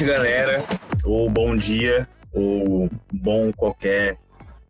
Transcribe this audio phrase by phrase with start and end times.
[0.00, 0.64] noite, galera,
[1.04, 4.16] ou bom dia, ou bom qualquer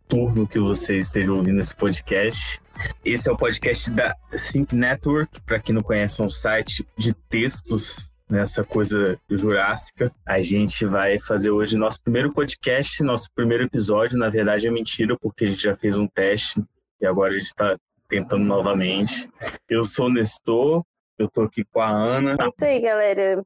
[0.07, 2.61] turno que você esteja ouvindo esse podcast.
[3.03, 4.15] Esse é o podcast da
[4.51, 10.11] Think Network, para quem não conhece, é um site de textos nessa coisa jurássica.
[10.25, 14.17] A gente vai fazer hoje nosso primeiro podcast, nosso primeiro episódio.
[14.17, 16.61] Na verdade, é mentira, porque a gente já fez um teste
[16.99, 17.77] e agora a gente está
[18.09, 19.29] tentando novamente.
[19.69, 20.83] Eu sou o Nestor,
[21.17, 22.35] eu tô aqui com a Ana.
[22.39, 23.43] É isso aí, galera.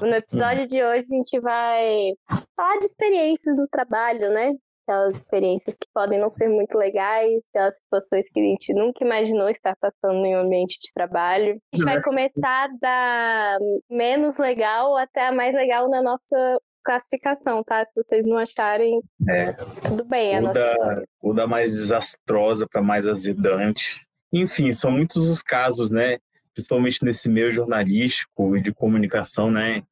[0.00, 2.12] No episódio de hoje a gente vai
[2.56, 4.52] falar de experiências do trabalho, né?
[4.86, 9.48] Aquelas experiências que podem não ser muito legais, aquelas situações que a gente nunca imaginou
[9.48, 11.60] estar passando em um ambiente de trabalho.
[11.72, 17.84] A gente vai começar da menos legal até a mais legal na nossa classificação, tá?
[17.84, 19.52] Se vocês não acharem, É,
[19.86, 20.36] tudo bem.
[20.36, 21.08] A o, nossa da, história.
[21.22, 24.06] o da mais desastrosa para mais azedante.
[24.32, 26.18] Enfim, são muitos os casos, né?
[26.54, 29.82] Principalmente nesse meio jornalístico e de comunicação, né?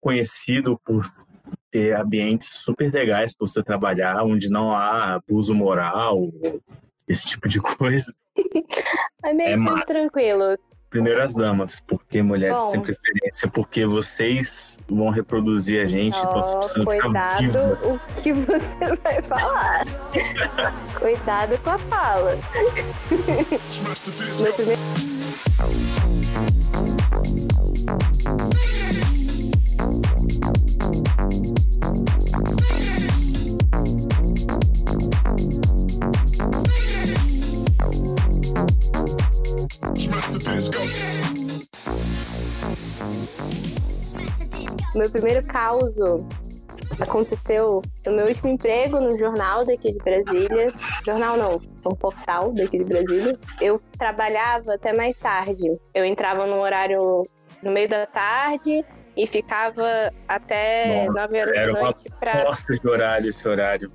[0.00, 1.02] Conhecido por
[1.70, 6.30] ter ambientes super legais para você trabalhar, onde não há abuso moral,
[7.06, 8.12] esse tipo de coisa.
[9.24, 9.86] É muito massa.
[9.86, 10.60] tranquilos.
[10.88, 12.70] Primeiras damas, porque mulheres Bom.
[12.70, 17.96] têm preferência, porque vocês vão reproduzir a gente, então vocês Ó, precisam ficar cuidado vivas.
[17.96, 19.84] o que você vai falar.
[20.98, 22.38] cuidado com a fala.
[24.40, 24.80] Meu primeiro
[44.94, 46.26] Meu primeiro caso
[47.00, 50.72] aconteceu no meu último emprego no jornal daqui de Brasília.
[51.04, 53.38] Jornal não, um portal daqui de Brasília.
[53.60, 55.78] Eu trabalhava até mais tarde.
[55.94, 57.26] Eu entrava no horário
[57.62, 58.84] no meio da tarde
[59.16, 62.44] e ficava até Nossa, 9 horas da noite pra.
[62.44, 63.92] Bosta de horário esse horário.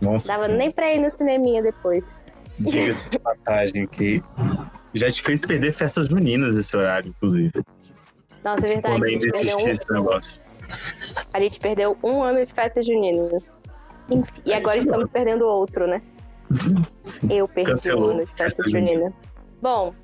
[0.00, 2.22] Nossa, Dava nem pra ir no cineminha depois.
[2.58, 4.22] diga-se de passagem que
[4.94, 7.62] já te fez perder festas juninas esse horário, inclusive.
[8.44, 8.94] Nossa, é verdade.
[8.94, 10.40] Quando ainda existia um, esse negócio.
[11.32, 13.28] a gente perdeu um ano de festa junina.
[14.10, 16.00] Enfim, e agora estamos perdendo outro, né?
[17.02, 17.32] Sim.
[17.32, 18.92] Eu perdi Cancelou um ano de festa festa junina.
[18.92, 19.14] junina.
[19.60, 19.94] Bom,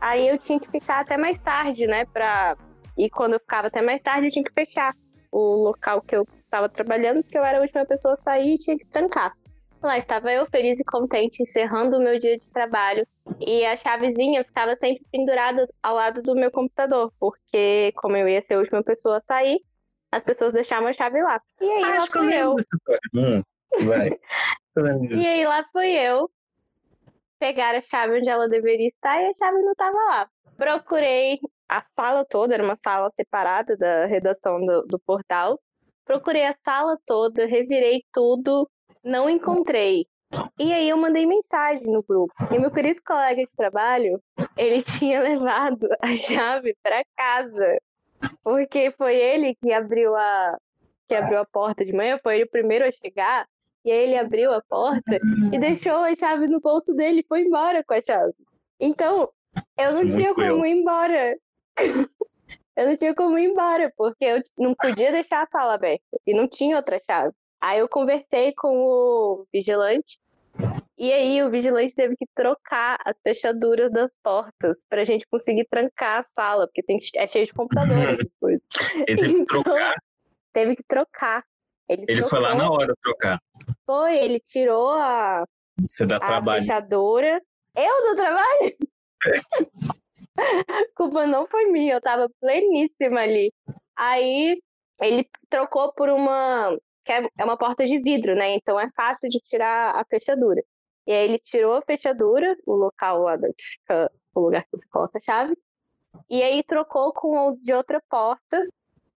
[0.00, 2.04] aí eu tinha que ficar até mais tarde, né?
[2.06, 2.56] Pra...
[2.96, 4.94] E quando eu ficava até mais tarde, eu tinha que fechar
[5.30, 8.58] o local que eu estava trabalhando, porque eu era a última pessoa a sair e
[8.58, 9.32] tinha que trancar.
[9.82, 13.06] Lá estava eu, feliz e contente, encerrando o meu dia de trabalho.
[13.40, 18.40] E a chavezinha ficava sempre pendurada ao lado do meu computador, porque como eu ia
[18.40, 19.60] ser a última pessoa a sair,
[20.12, 21.40] as pessoas deixavam a chave lá.
[21.60, 22.56] E aí lá Acho eu fui eu.
[23.14, 23.42] Hum,
[25.20, 26.30] E aí lá fui eu
[27.40, 30.30] pegar a chave onde ela deveria estar e a chave não estava lá.
[30.56, 35.58] Procurei a sala toda, era uma sala separada da redação do, do portal.
[36.04, 38.70] Procurei a sala toda, revirei tudo,
[39.04, 40.06] não encontrei.
[40.58, 42.32] E aí eu mandei mensagem no grupo.
[42.50, 44.20] E meu querido colega de trabalho,
[44.56, 47.78] ele tinha levado a chave para casa.
[48.42, 50.56] Porque foi ele que abriu a
[51.08, 53.46] que abriu a porta de manhã, foi ele o primeiro a chegar.
[53.84, 55.20] E aí ele abriu a porta
[55.52, 58.32] e deixou a chave no bolso dele e foi embora com a chave.
[58.80, 59.28] Então,
[59.76, 60.66] eu não é tinha como eu.
[60.66, 61.36] ir embora.
[62.76, 66.32] eu não tinha como ir embora, porque eu não podia deixar a sala aberta e
[66.32, 67.34] não tinha outra chave.
[67.62, 70.18] Aí eu conversei com o vigilante
[70.98, 76.20] e aí o vigilante teve que trocar as fechaduras das portas pra gente conseguir trancar
[76.20, 77.94] a sala, porque tem, que- é cheio de computadores
[78.26, 78.66] essas coisas.
[79.06, 79.94] Ele teve que Então, trocar.
[80.52, 81.44] Teve que trocar.
[81.88, 83.38] Ele, Ele foi lá trocou, na hora trocar.
[83.86, 85.44] Foi, ele tirou a,
[85.80, 86.62] Você dá a trabalho.
[86.62, 87.40] fechadura.
[87.76, 88.76] Eu do trabalho?
[90.38, 93.52] A culpa não foi minha, eu tava pleníssima ali.
[93.96, 94.60] Aí
[95.00, 96.76] ele trocou por uma.
[97.04, 98.54] Que é é uma porta de vidro, né?
[98.54, 100.62] Então é fácil de tirar a fechadura.
[101.06, 104.88] E aí ele tirou a fechadura, o local lá que fica o lugar que você
[104.88, 105.56] coloca a chave.
[106.30, 108.66] E aí trocou com de outra porta,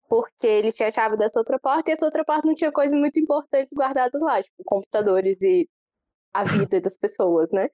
[0.09, 2.97] porque ele tinha a chave dessa outra porta, e essa outra porta não tinha coisas
[2.99, 5.67] muito importantes guardadas lá, tipo computadores e
[6.33, 7.69] a vida das pessoas, né?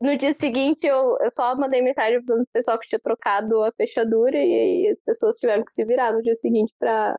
[0.00, 3.72] No dia seguinte, eu, eu só mandei mensagem avisando o pessoal que tinha trocado a
[3.72, 7.18] fechadura, e as pessoas tiveram que se virar no dia seguinte pra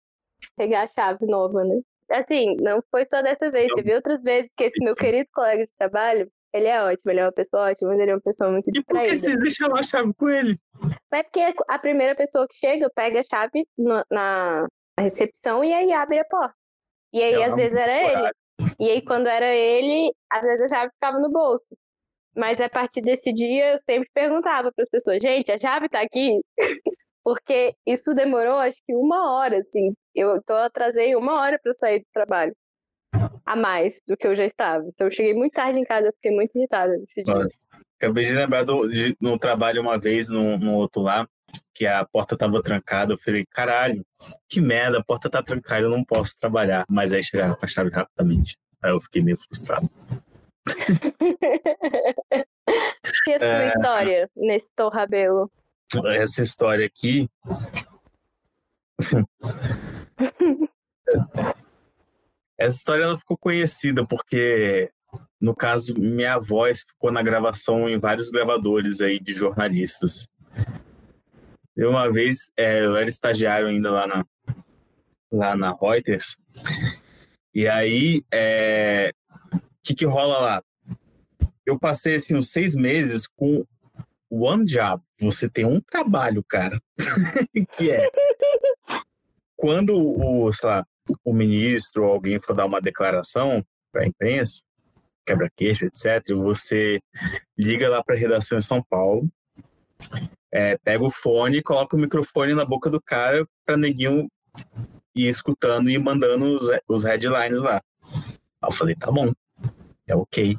[0.55, 1.81] pegar a chave nova, né?
[2.11, 5.71] Assim, não foi só dessa vez, teve outras vezes que esse meu querido colega de
[5.77, 8.69] trabalho, ele é ótimo, ele é uma pessoa ótima, mas ele é uma pessoa muito
[8.69, 8.79] E por que
[9.11, 9.17] distraída.
[9.17, 10.57] vocês deixaram a chave com ele?
[11.13, 14.65] É porque a primeira pessoa que chega pega a chave no- na
[14.99, 16.53] recepção e aí abre a porta.
[17.13, 18.07] E aí, É às vezes, era ele.
[18.11, 18.31] coragem.
[18.79, 21.75] E aí, quando era ele, às vezes a chave ficava no bolso.
[22.35, 26.01] Mas a partir desse dia, eu sempre perguntava para as pessoas: gente, a chave tá
[26.01, 26.39] aqui?
[27.23, 29.93] porque isso demorou acho que uma hora, assim.
[30.19, 32.55] Eu tô atrasei uma hora para sair do trabalho.
[33.45, 34.83] A mais do que eu já estava.
[34.85, 37.33] Então eu cheguei muito tarde em casa, eu fiquei muito irritada nesse dia.
[37.33, 37.57] Nossa.
[37.97, 41.27] Acabei de lembrar do, de, no trabalho uma vez, no, no outro lá,
[41.73, 43.13] que a porta tava trancada.
[43.13, 44.05] Eu falei, caralho,
[44.47, 46.85] que merda, a porta tá trancada, eu não posso trabalhar.
[46.89, 48.57] Mas aí chegaram com a chave rapidamente.
[48.81, 49.89] Aí eu fiquei meio frustrado.
[53.27, 53.67] e a sua é...
[53.69, 55.49] história nesse Torrabelo?
[56.05, 57.27] Essa história aqui.
[62.57, 64.91] Essa história ela ficou conhecida porque,
[65.39, 70.27] no caso, minha voz ficou na gravação em vários gravadores aí de jornalistas.
[71.77, 74.25] E uma vez, é, eu era estagiário ainda lá na,
[75.31, 76.35] lá na Reuters,
[77.53, 79.11] e aí, é,
[79.53, 80.63] o que, que rola lá?
[81.65, 83.65] Eu passei assim, uns seis meses com
[84.29, 85.01] one job.
[85.19, 86.81] Você tem um trabalho, cara.
[87.77, 88.09] que é
[89.59, 90.85] quando o, sei lá,
[91.23, 93.61] o ministro ou alguém for dar uma declaração
[93.91, 94.61] para a imprensa,
[95.25, 97.01] quebra-queixo, etc., você
[97.57, 99.29] liga lá para a redação em São Paulo,
[100.49, 104.29] é, pega o fone, coloca o microfone na boca do cara para neguinho
[105.13, 107.81] ir escutando e mandando os, os headlines lá.
[108.61, 109.33] Aí eu falei, tá bom,
[110.07, 110.55] é ok.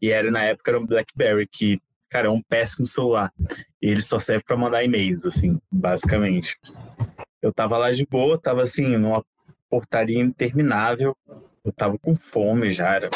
[0.00, 3.32] E era na época era um BlackBerry que, cara, é um péssimo celular.
[3.82, 6.56] E ele só serve para mandar e-mails, assim, basicamente.
[7.42, 9.24] Eu tava lá de boa, tava assim, numa
[9.68, 11.16] portaria interminável.
[11.64, 13.10] Eu tava com fome já, era.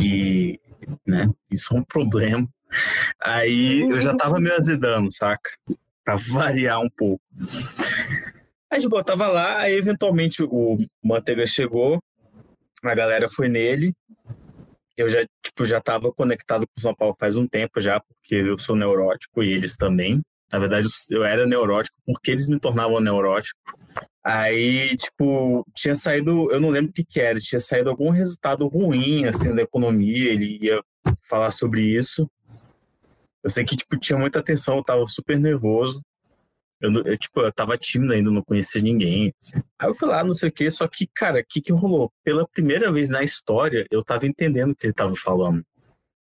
[0.00, 0.60] E,
[1.06, 2.48] né, isso é um problema.
[3.20, 5.50] Aí eu já tava meio azedando, saca?
[6.04, 7.22] Pra variar um pouco.
[8.70, 12.02] Aí, tipo, eu tava lá, aí eventualmente o Manteiga chegou,
[12.84, 13.94] a galera foi nele.
[14.96, 18.34] Eu já, tipo, já tava conectado com o São Paulo faz um tempo já, porque
[18.34, 20.20] eu sou neurótico e eles também.
[20.52, 23.58] Na verdade, eu era neurótico porque eles me tornavam neurótico.
[24.24, 28.66] Aí, tipo, tinha saído, eu não lembro o que, que era, tinha saído algum resultado
[28.66, 30.82] ruim, assim, da economia, ele ia
[31.28, 32.30] falar sobre isso.
[33.42, 36.02] Eu sei que, tipo, tinha muita atenção, eu tava super nervoso.
[36.80, 39.32] Eu, eu, tipo, eu tava tímido ainda, não conhecia ninguém.
[39.40, 39.62] Assim.
[39.78, 42.12] Aí eu fui lá, não sei o quê, só que, cara, o que que rolou?
[42.24, 45.64] Pela primeira vez na história, eu tava entendendo o que ele tava falando.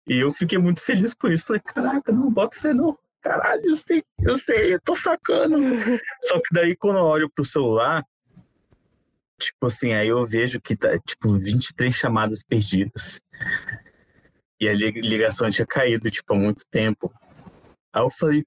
[0.07, 1.47] E eu fiquei muito feliz com isso.
[1.47, 2.97] Falei, caraca, não bota fé não.
[3.27, 5.57] Caralho, eu sei, eu sei, eu tô sacando.
[6.24, 8.01] só que daí, quando eu olho pro celular,
[9.38, 13.19] tipo assim, aí eu vejo que tá, tipo, 23 chamadas perdidas.
[14.62, 17.13] E a ligação tinha caído, tipo, há muito tempo.
[17.94, 18.45] Aí eu falei,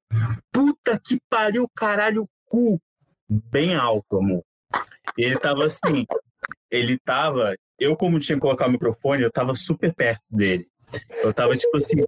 [0.50, 2.80] puta que pariu, caralho, cu.
[3.28, 4.42] Bem alto, amor.
[5.16, 6.06] E ele tava assim,
[6.70, 10.66] ele tava, eu como tinha que colocar o microfone, eu tava super perto dele.
[11.22, 12.02] Eu tava tipo assim,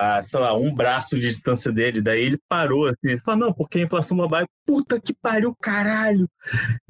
[0.00, 3.52] a, sei lá, um braço de distância dele, daí ele parou assim, ele falou, não,
[3.52, 6.26] porque a inflação global, puta que pariu, caralho.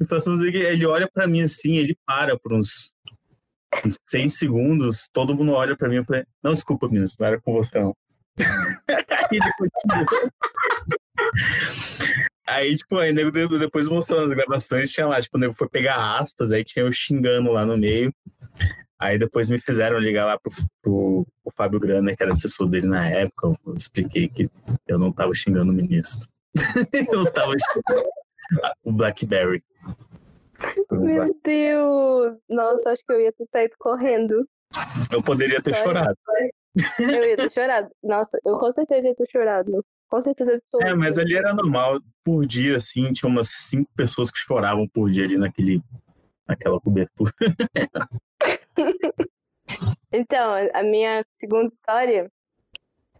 [0.01, 2.93] Inflação, ele olha para mim assim, ele para por uns,
[3.85, 7.41] uns seis segundos, todo mundo olha para mim e falei, não, desculpa, ministro, não era
[7.41, 7.93] com você não.
[8.39, 10.31] Aí ele continua.
[12.47, 16.17] Aí, tipo, aí nego depois mostrando as gravações, tinha lá, tipo, o nego foi pegar
[16.17, 18.13] aspas, aí tinha eu xingando lá no meio.
[19.01, 22.85] Aí depois me fizeram ligar lá pro, pro, pro Fábio Grana, que era assessor dele
[22.85, 23.51] na época.
[23.65, 24.47] Eu expliquei que
[24.87, 26.29] eu não tava xingando o ministro.
[27.11, 28.09] eu tava xingando
[28.83, 29.63] o Blackberry.
[30.91, 32.37] Meu Deus!
[32.47, 34.47] Nossa, acho que eu ia ter saído correndo.
[35.11, 36.15] Eu poderia ter chorado.
[36.99, 37.89] Eu ia ter chorado.
[38.03, 39.83] Nossa, eu com certeza ia ter chorado.
[40.11, 40.87] Com certeza absoluta.
[40.87, 41.99] É, mas ali era normal.
[42.23, 45.81] Por dia, assim, tinha umas cinco pessoas que choravam por dia ali naquele,
[46.47, 47.33] naquela cobertura.
[50.11, 52.31] então, a minha segunda história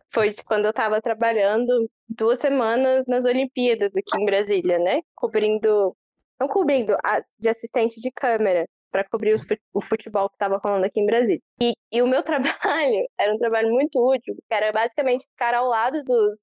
[0.10, 5.02] foi de quando eu estava trabalhando duas semanas nas Olimpíadas aqui em Brasília, né?
[5.16, 5.96] Cobrindo.
[6.40, 6.98] Não cobrindo,
[7.40, 9.36] de assistente de câmera para cobrir
[9.74, 11.42] o futebol que estava rolando aqui em Brasília.
[11.62, 15.68] E, e, o meu trabalho era um trabalho muito útil, que era basicamente ficar ao
[15.68, 16.38] lado dos,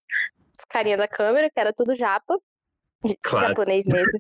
[0.56, 2.38] dos carinha da câmera, que era tudo japa,
[3.22, 3.48] claro.
[3.48, 4.18] japonês mesmo.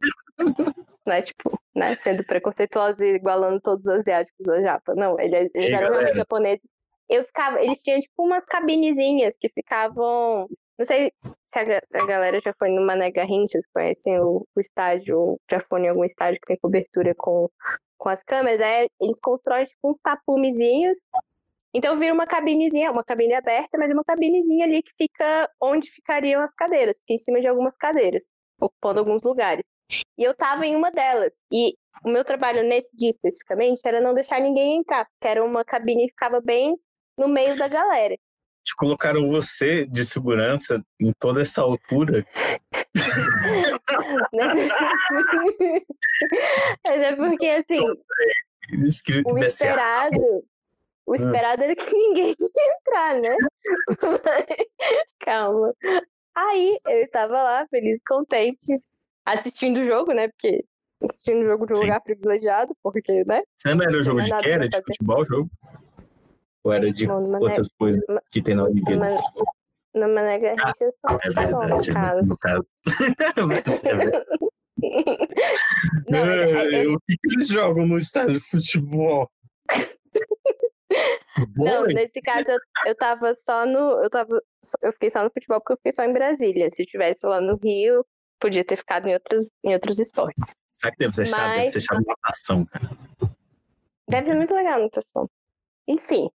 [1.06, 4.94] né, tipo, né, sendo preconceituoso e igualando todos os asiáticos ao japa.
[4.94, 6.68] Não, eles, eles eram realmente japoneses.
[7.08, 10.46] Eu ficava, eles tinham tipo umas cabinezinhas que ficavam
[10.78, 11.10] não sei
[11.44, 15.80] se a, a, galera já foi no Mané Garrinchas, conhecem o, o estádio, já foi
[15.80, 17.50] em algum estádio que tem cobertura com,
[17.96, 20.98] com as câmeras, aí eles constroem tipo uns tapumezinhos.
[21.74, 25.90] Então vira uma cabinezinha, uma cabine aberta, mas é uma cabinezinha ali que fica onde
[25.90, 28.24] ficariam as cadeiras, fica em cima de algumas cadeiras,
[28.60, 29.64] ocupando alguns lugares.
[30.16, 31.32] E eu tava em uma delas.
[31.52, 35.64] E o meu trabalho nesse dia especificamente era não deixar ninguém entrar, porque era uma
[35.64, 36.76] cabine que ficava bem
[37.16, 38.16] no meio da galera.
[38.64, 42.24] te colocaram você de segurança em toda essa altura.
[46.84, 47.80] Mas é porque, assim,
[49.26, 50.44] o esperado,
[51.06, 53.36] o esperado era que ninguém ia entrar, né?
[55.20, 55.74] Calma.
[56.34, 58.78] Aí eu estava lá, feliz contente,
[59.32, 60.28] assistindo o jogo, né?
[60.28, 60.64] Porque
[61.02, 61.82] assistindo o jogo de um Sim.
[61.82, 63.42] lugar privilegiado, porque, né?
[63.56, 64.48] Você lembra era o jogo de que?
[64.48, 65.50] Era de futebol o jogo?
[66.64, 69.14] Ou era de não, outras coisas que tem na Olimpíadas?
[69.94, 72.34] No Mané Garrincha é só é no caso.
[72.34, 72.66] No caso.
[76.08, 79.30] não, é, é, o que, eles jogam no estádio de futebol?
[81.56, 84.02] Não, nesse caso eu, eu tava só no.
[84.02, 84.42] Eu, tava,
[84.82, 86.68] eu fiquei só no futebol porque eu fiquei só em Brasília.
[86.70, 88.04] Se tivesse lá no Rio,
[88.38, 90.54] podia ter ficado em outros, em outros esportes.
[90.72, 91.56] Será que deve ser chato?
[91.56, 92.88] Deve ser chato natação, cara.
[94.08, 95.28] Deve ser muito legal natação.
[95.86, 96.30] Enfim.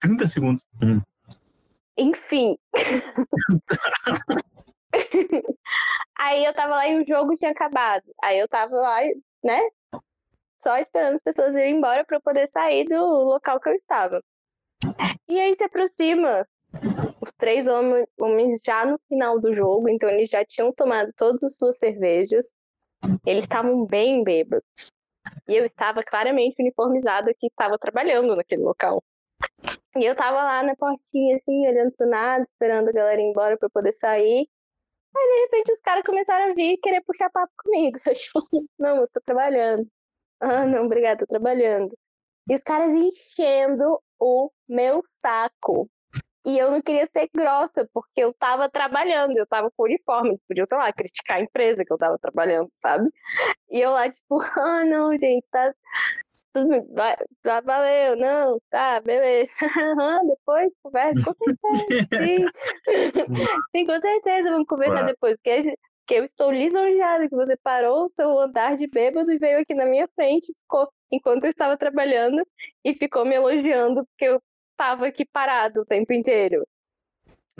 [0.00, 0.66] 30 segundos.
[0.82, 1.00] Hum.
[1.96, 2.56] Enfim.
[6.18, 8.04] Aí eu tava lá e o jogo tinha acabado.
[8.22, 8.98] Aí eu tava lá,
[9.42, 9.60] né?
[10.62, 14.22] Só esperando as pessoas irem embora para eu poder sair do local que eu estava.
[15.28, 16.46] E aí se aproxima
[17.20, 21.56] os três homens já no final do jogo, então eles já tinham tomado todas as
[21.56, 22.54] suas cervejas.
[23.26, 24.92] Eles estavam bem bêbados.
[25.48, 29.02] E eu estava claramente uniformizada que estava trabalhando naquele local.
[29.96, 33.58] E eu tava lá na portinha, assim, olhando pro nada, esperando a galera ir embora
[33.58, 34.48] pra poder sair.
[35.16, 37.98] Aí, de repente, os caras começaram a vir e querer puxar papo comigo.
[38.06, 39.86] Eu, tipo, não, eu tô trabalhando.
[40.40, 41.96] Ah, não, obrigado, tô trabalhando.
[42.48, 45.90] E os caras enchendo o meu saco.
[46.44, 50.30] E eu não queria ser grossa, porque eu tava trabalhando, eu tava com uniforme.
[50.30, 53.10] Eles podiam, sei lá, criticar a empresa que eu tava trabalhando, sabe?
[53.70, 55.72] E eu lá, tipo, ah, não, gente, tá.
[56.52, 59.50] Tudo, vai, tá, valeu, não, tá, beleza.
[60.26, 62.46] depois conversa, com certeza, sim.
[63.76, 65.76] sim, com certeza, vamos conversar depois, porque
[66.10, 69.74] que eu estou lisonjeada que você parou o seu andar de bêbado e veio aqui
[69.74, 72.44] na minha frente, ficou enquanto eu estava trabalhando
[72.84, 74.42] e ficou me elogiando porque eu
[74.80, 76.66] estava aqui parado o tempo inteiro.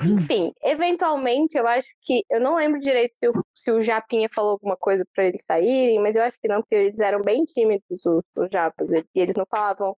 [0.02, 2.24] Enfim, eventualmente eu acho que.
[2.30, 6.00] Eu não lembro direito se o, se o Japinha falou alguma coisa para eles saírem,
[6.00, 8.88] mas eu acho que não, porque eles eram bem tímidos, os, os Japas.
[8.90, 9.94] E eles não falavam.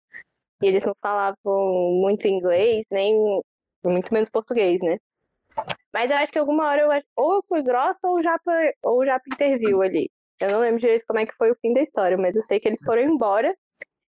[0.63, 3.15] E eles não falavam muito inglês, nem
[3.85, 4.99] muito menos português, né?
[5.93, 9.01] Mas eu acho que alguma hora eu ou eu fui grossa ou o Japa, ou
[9.01, 10.11] o Japa interviu ali.
[10.41, 12.61] Eu não lembro direito como é que foi o fim da história, mas eu sei
[12.61, 13.55] que eles foram embora.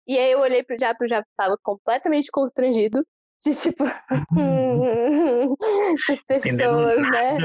[0.09, 3.05] E aí eu olhei pro Japa e o Japa tava completamente constrangido.
[3.45, 3.83] De tipo.
[6.09, 7.37] As pessoas, né?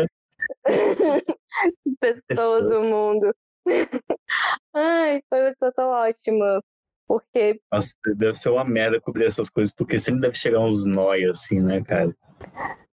[1.86, 3.36] As pessoas do mundo.
[4.74, 6.62] Ai, foi uma situação ótima.
[7.06, 7.60] Porque.
[7.70, 11.60] Nossa, deve ser uma merda cobrir essas coisas, porque sempre deve chegar uns nóia, assim,
[11.60, 12.16] né, cara?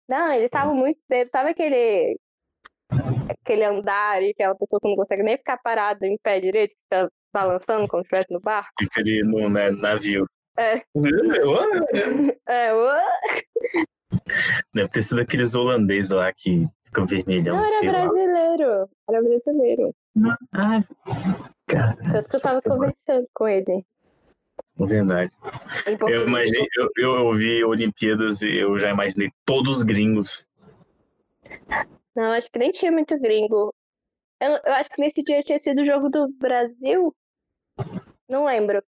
[0.05, 1.31] Não, eles estavam muito bêbados.
[1.31, 2.19] Sabe aquele,
[3.29, 6.81] aquele andar e aquela pessoa que não consegue nem ficar parada em pé direito, que
[6.83, 8.71] fica balançando como se estivesse no barco?
[8.79, 10.27] Fica ali no né, navio.
[10.57, 10.83] É.
[12.47, 12.71] é,
[14.73, 17.57] Deve ter sido aqueles holandeses lá que ficam vermelhão.
[17.57, 18.69] Não, era brasileiro.
[18.69, 18.87] Lá.
[19.09, 19.95] Era brasileiro.
[20.53, 20.79] Ah,
[21.67, 21.97] cara.
[22.11, 23.85] Tanto que eu tava conversando com ele.
[24.77, 25.31] Verdade.
[26.09, 30.49] Eu imaginei, eu, eu ouvi Olimpíadas e eu já imaginei todos os gringos.
[32.15, 33.73] Não, acho que nem tinha muito gringo.
[34.39, 37.15] Eu, eu acho que nesse dia tinha sido o jogo do Brasil.
[38.27, 38.83] Não lembro.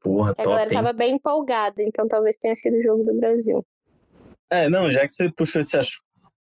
[0.00, 3.64] Porra, a top, galera tava bem empolgada, então talvez tenha sido o jogo do Brasil.
[4.48, 5.78] É, não, já que você puxou esse,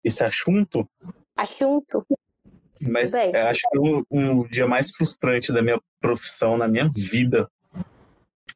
[0.03, 0.87] esse assunto.
[1.35, 2.05] Assunto?
[2.81, 7.49] Mas acho que um, um dia mais frustrante da minha profissão, na minha vida,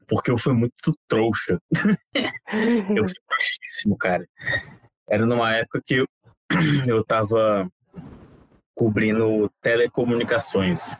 [0.07, 1.59] porque eu fui muito trouxa.
[2.97, 4.27] eu fui trouxíssimo, cara.
[5.09, 6.07] Era numa época que eu,
[6.87, 7.69] eu tava
[8.73, 10.97] cobrindo telecomunicações.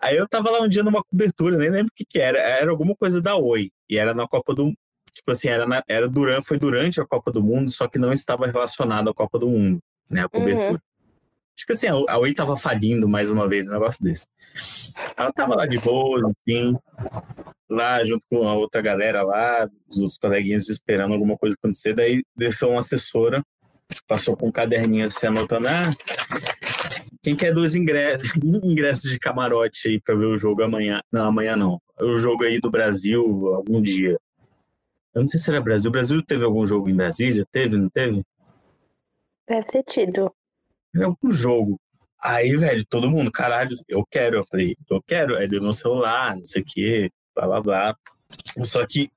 [0.00, 2.38] Aí eu tava lá um dia numa cobertura, nem lembro o que, que era.
[2.38, 3.70] Era alguma coisa da Oi.
[3.88, 4.72] E era na Copa do
[5.12, 8.12] Tipo assim, era, na, era durante, foi durante a Copa do Mundo, só que não
[8.12, 10.22] estava relacionado à Copa do Mundo, né?
[10.22, 10.70] A cobertura.
[10.70, 10.78] Uhum.
[11.56, 14.26] Acho que assim, a Oi tava falindo mais uma vez, um negócio desse.
[15.16, 16.78] Ela tava lá de boa, enfim
[17.70, 21.94] lá junto com a outra galera lá, os outros coleguinhas esperando alguma coisa acontecer.
[21.94, 23.42] Daí desceu uma assessora,
[24.08, 25.94] passou com um caderninho assim, anotando: ah,
[27.22, 31.00] quem quer dois ingressos, ingressos de camarote aí para ver o jogo amanhã?
[31.12, 31.80] Não, amanhã não.
[32.00, 33.22] O jogo aí do Brasil
[33.54, 34.18] algum dia.
[35.14, 35.88] Eu não sei se era Brasil.
[35.88, 37.46] O Brasil teve algum jogo em Brasília?
[37.52, 38.22] Teve, não teve?
[39.48, 40.32] Deve ter tido.
[40.94, 41.78] Era algum jogo.
[42.22, 44.38] Aí, velho, todo mundo, caralho, eu quero.
[44.38, 45.36] Eu falei, eu quero.
[45.36, 47.96] Aí deu meu celular, não sei o quê blá blá blá.
[48.62, 49.10] Só que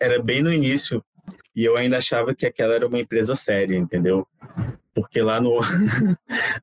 [0.00, 1.04] era bem no início
[1.54, 4.26] E eu ainda achava que aquela era uma empresa séria, entendeu?
[5.00, 5.58] Porque lá no,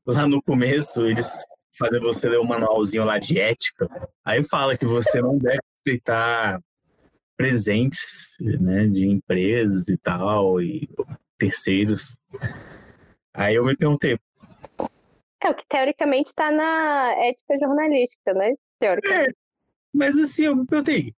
[0.05, 1.45] lá no começo eles
[1.77, 3.87] fazem você ler um manualzinho lá de ética.
[4.25, 6.59] Aí fala que você não deve aceitar
[7.37, 10.89] presentes né, de empresas e tal, e
[11.37, 12.17] terceiros.
[13.33, 14.19] Aí eu me perguntei.
[15.41, 18.53] É o que teoricamente está na ética jornalística, né?
[18.79, 19.29] Teoricamente.
[19.29, 19.33] É,
[19.93, 21.13] mas assim, eu me perguntei.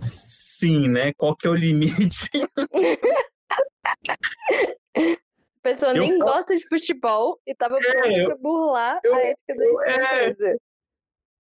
[0.00, 1.12] Sim, né?
[1.14, 2.30] Qual que é o limite?
[5.62, 9.54] A pessoa eu, nem gosta de futebol e tava é, pra burlar eu, a ética
[9.54, 10.48] da empresa.
[10.48, 10.56] É,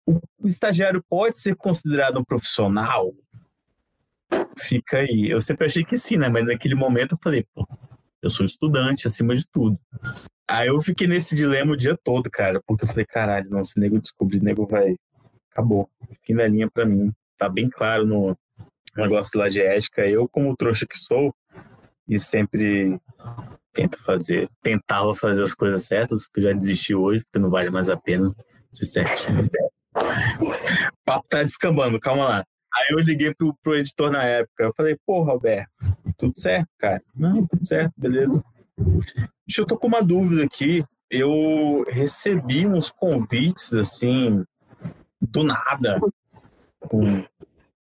[0.06, 3.14] o estagiário pode ser considerado um profissional?
[4.58, 5.30] Fica aí.
[5.30, 6.28] Eu sempre achei que sim, né?
[6.28, 7.66] Mas naquele momento eu falei, pô,
[8.20, 9.78] eu sou estudante acima de tudo.
[10.48, 13.78] Aí eu fiquei nesse dilema o dia todo, cara, porque eu falei, caralho, não, se
[13.78, 14.96] nego descobrir, nego vai.
[15.52, 15.88] Acabou.
[16.24, 17.12] Fim da linha pra mim.
[17.38, 18.36] Tá bem claro no
[18.96, 20.06] negócio lá de ética.
[20.06, 21.32] Eu, como trouxa que sou,
[22.08, 23.00] e sempre
[23.72, 27.96] tento fazer, tentava fazer as coisas certas, já desisti hoje, porque não vale mais a
[27.96, 28.34] pena
[28.72, 29.50] ser certinho.
[30.40, 32.44] O papo tá descambando, calma lá.
[32.72, 35.70] Aí eu liguei pro, pro editor na época, eu falei, pô, Roberto,
[36.16, 37.02] tudo certo, cara?
[37.14, 38.42] Não, tudo certo, beleza.
[39.46, 40.84] Deixa eu tô com uma dúvida aqui.
[41.10, 44.44] Eu recebi uns convites, assim,
[45.20, 46.00] do nada.
[46.78, 47.24] Com...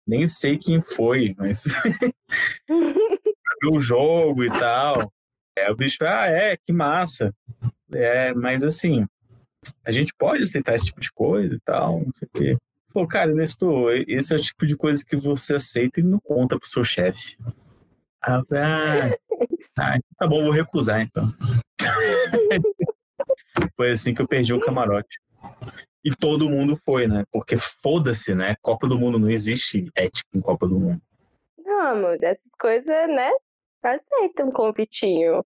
[0.07, 1.65] Nem sei quem foi, mas...
[3.69, 5.11] o jogo e tal.
[5.57, 7.33] É, o bicho, ah, é, que massa.
[7.91, 9.07] É, mas assim,
[9.83, 12.57] a gente pode aceitar esse tipo de coisa e tal, não sei o quê.
[12.93, 16.59] Falou, cara, Nestor, esse é o tipo de coisa que você aceita e não conta
[16.59, 17.37] pro seu chefe.
[18.23, 19.17] Falei, ah,
[19.73, 21.33] tá, tá bom, vou recusar então.
[23.75, 25.19] foi assim que eu perdi um camarote.
[26.03, 27.23] E todo mundo foi, né?
[27.31, 28.55] Porque foda-se, né?
[28.61, 31.01] Copa do Mundo não existe ética em Copa do Mundo.
[31.57, 33.31] Não, amor, dessas coisas, né?
[33.83, 35.43] aceita um convitinho.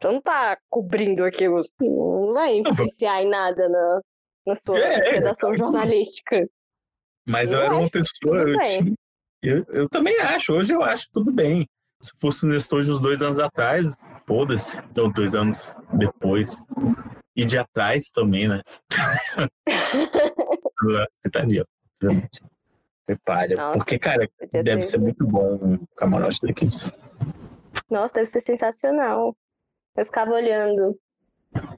[0.00, 1.62] Tu não tá cobrindo aquilo.
[1.80, 4.00] Não vai influenciar em nada na,
[4.46, 6.46] na sua é, redação é, jornalística.
[7.26, 8.38] Mas eu, eu era uma pessoa.
[8.38, 8.94] Eu,
[9.42, 11.66] eu, eu, também acho, hoje eu acho tudo bem.
[12.02, 14.78] Se fosse o Nestor de uns dois anos atrás, foda-se.
[14.90, 16.64] Então, dois anos depois.
[17.34, 18.62] E de atrás também, né?
[20.82, 21.64] Você tá ali, ó.
[23.06, 23.54] Prepare.
[23.74, 26.92] Porque, cara, deve ser muito bom um camarote daqueles.
[27.88, 29.36] Nossa, deve ser sensacional.
[29.96, 30.98] Eu ficava olhando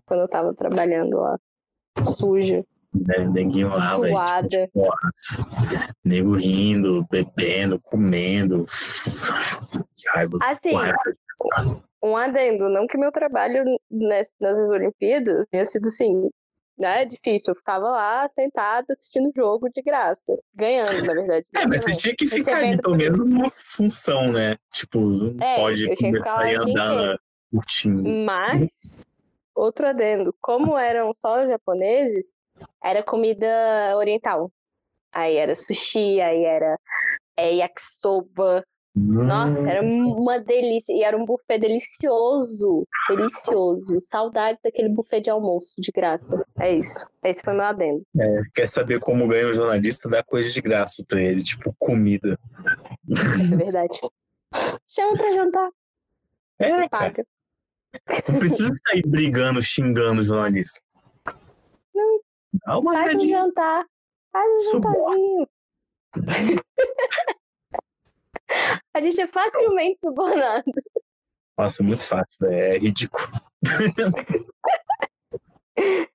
[0.07, 1.39] quando eu tava trabalhando lá,
[2.03, 2.65] sujo.
[3.33, 4.49] Neguinho lá, Suada.
[4.51, 4.89] Véio, tipo,
[6.05, 8.65] nego rindo, bebendo, comendo.
[9.97, 10.39] Que raiva.
[10.43, 10.71] Assim,
[12.03, 16.29] um adendo, não que meu trabalho nessas Olimpíadas tenha sido assim,
[16.79, 17.05] né?
[17.05, 17.53] Difícil.
[17.53, 20.39] Eu ficava lá sentada assistindo jogo de graça.
[20.55, 21.47] Ganhando, na verdade.
[21.55, 24.57] É, mas você tinha que ficar ali pelo menos numa função, né?
[24.73, 27.19] Tipo, não é, pode começar e andar
[27.51, 28.03] curtindo.
[28.25, 29.05] Mas,
[29.55, 32.35] outro adendo, como eram só japoneses,
[32.83, 33.47] era comida
[33.97, 34.51] oriental.
[35.13, 36.79] Aí era sushi, aí era
[37.37, 38.65] é, yakisoba,
[38.99, 40.15] nossa, era hum.
[40.19, 40.93] uma delícia.
[40.93, 42.87] E era um buffet delicioso.
[43.09, 43.99] Delicioso.
[44.01, 46.45] Saudade daquele buffet de almoço de graça.
[46.59, 47.07] É isso.
[47.23, 48.03] Esse foi meu adendo.
[48.19, 50.09] É, quer saber como ganha o jornalista?
[50.09, 52.39] Dá coisa de graça pra ele, tipo comida.
[53.41, 54.01] Isso é verdade.
[54.89, 55.71] Chama pra jantar.
[56.59, 57.25] É, paga.
[58.29, 60.81] Não precisa sair brigando, xingando o jornalista.
[61.95, 62.21] Não.
[62.67, 63.85] Dá uma Faz um jantar.
[64.33, 65.49] Faz um jantarzinho.
[68.95, 70.65] A gente é facilmente subornado.
[71.57, 73.27] Nossa, muito fácil, é ridículo.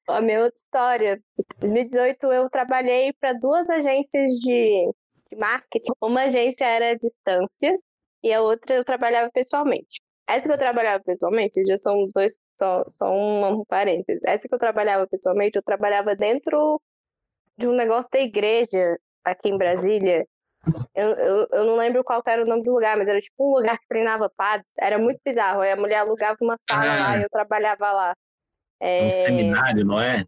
[0.07, 1.21] a minha outra história.
[1.37, 4.91] Em 2018 eu trabalhei para duas agências de,
[5.31, 5.91] de marketing.
[6.01, 7.79] Uma agência era à distância
[8.23, 10.01] e a outra eu trabalhava pessoalmente.
[10.27, 14.21] Essa que eu trabalhava pessoalmente, já são dois, só, só um parênteses.
[14.25, 16.81] Essa que eu trabalhava pessoalmente, eu trabalhava dentro
[17.57, 20.25] de um negócio da igreja aqui em Brasília,
[20.95, 23.57] eu, eu, eu, não lembro qual era o nome do lugar, mas era tipo um
[23.57, 24.65] lugar que treinava padres.
[24.79, 25.61] Era muito bizarro.
[25.61, 28.15] Aí a mulher alugava uma sala ah, lá e eu trabalhava lá.
[28.79, 29.05] É...
[29.05, 30.23] Um seminário, não é?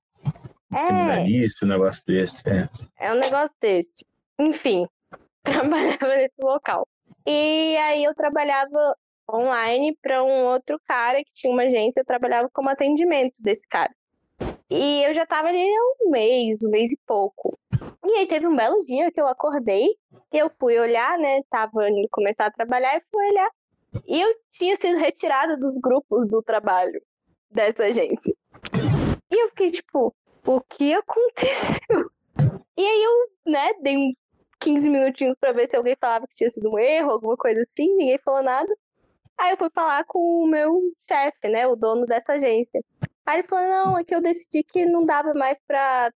[0.71, 0.77] Um é...
[0.77, 2.43] seminarista, um negócio desse.
[2.49, 2.69] É.
[2.99, 4.05] é um negócio desse.
[4.38, 4.86] Enfim,
[5.43, 6.86] trabalhava nesse local.
[7.25, 8.97] E aí eu trabalhava
[9.31, 13.93] online para um outro cara que tinha uma agência, eu trabalhava como atendimento desse cara.
[14.69, 17.57] E eu já tava ali há um mês, um mês e pouco.
[18.03, 19.88] E aí teve um belo dia que eu acordei
[20.33, 21.41] e eu fui olhar, né?
[21.49, 23.49] Tava indo começar a trabalhar e fui olhar.
[24.07, 27.01] E eu tinha sido retirada dos grupos do trabalho
[27.49, 28.35] dessa agência.
[29.31, 30.13] E eu fiquei tipo,
[30.45, 32.09] o que aconteceu?
[32.77, 34.13] E aí eu, né, dei uns
[34.59, 37.95] 15 minutinhos para ver se alguém falava que tinha sido um erro, alguma coisa assim,
[37.95, 38.75] ninguém falou nada.
[39.39, 42.82] Aí eu fui falar com o meu chefe, né, o dono dessa agência.
[43.26, 46.12] Aí ele falou, não, é que eu decidi que não dava mais pra,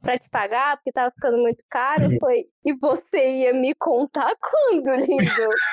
[0.00, 2.04] pra te pagar, porque tava ficando muito caro.
[2.04, 5.24] Eu falei, e você ia me contar quando, lindo?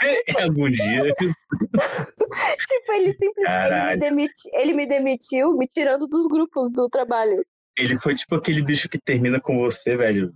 [0.38, 1.04] É, algum dia.
[2.68, 7.46] tipo, ele simplesmente ele me, demiti, ele me demitiu, me tirando dos grupos do trabalho.
[7.78, 10.34] Ele foi tipo aquele bicho que termina com você, velho.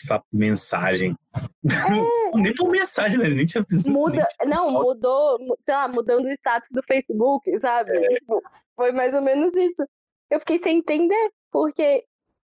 [0.00, 1.16] Essa mensagem.
[1.34, 2.36] É.
[2.36, 3.28] nem por mensagem, né?
[3.28, 3.90] Nem tinha visto.
[3.90, 7.96] Muda, não, mudou, sei lá, mudando o status do Facebook, sabe?
[7.96, 8.08] É.
[8.10, 8.42] Tipo,
[8.76, 9.84] foi mais ou menos isso.
[10.30, 12.04] Eu fiquei sem entender, porque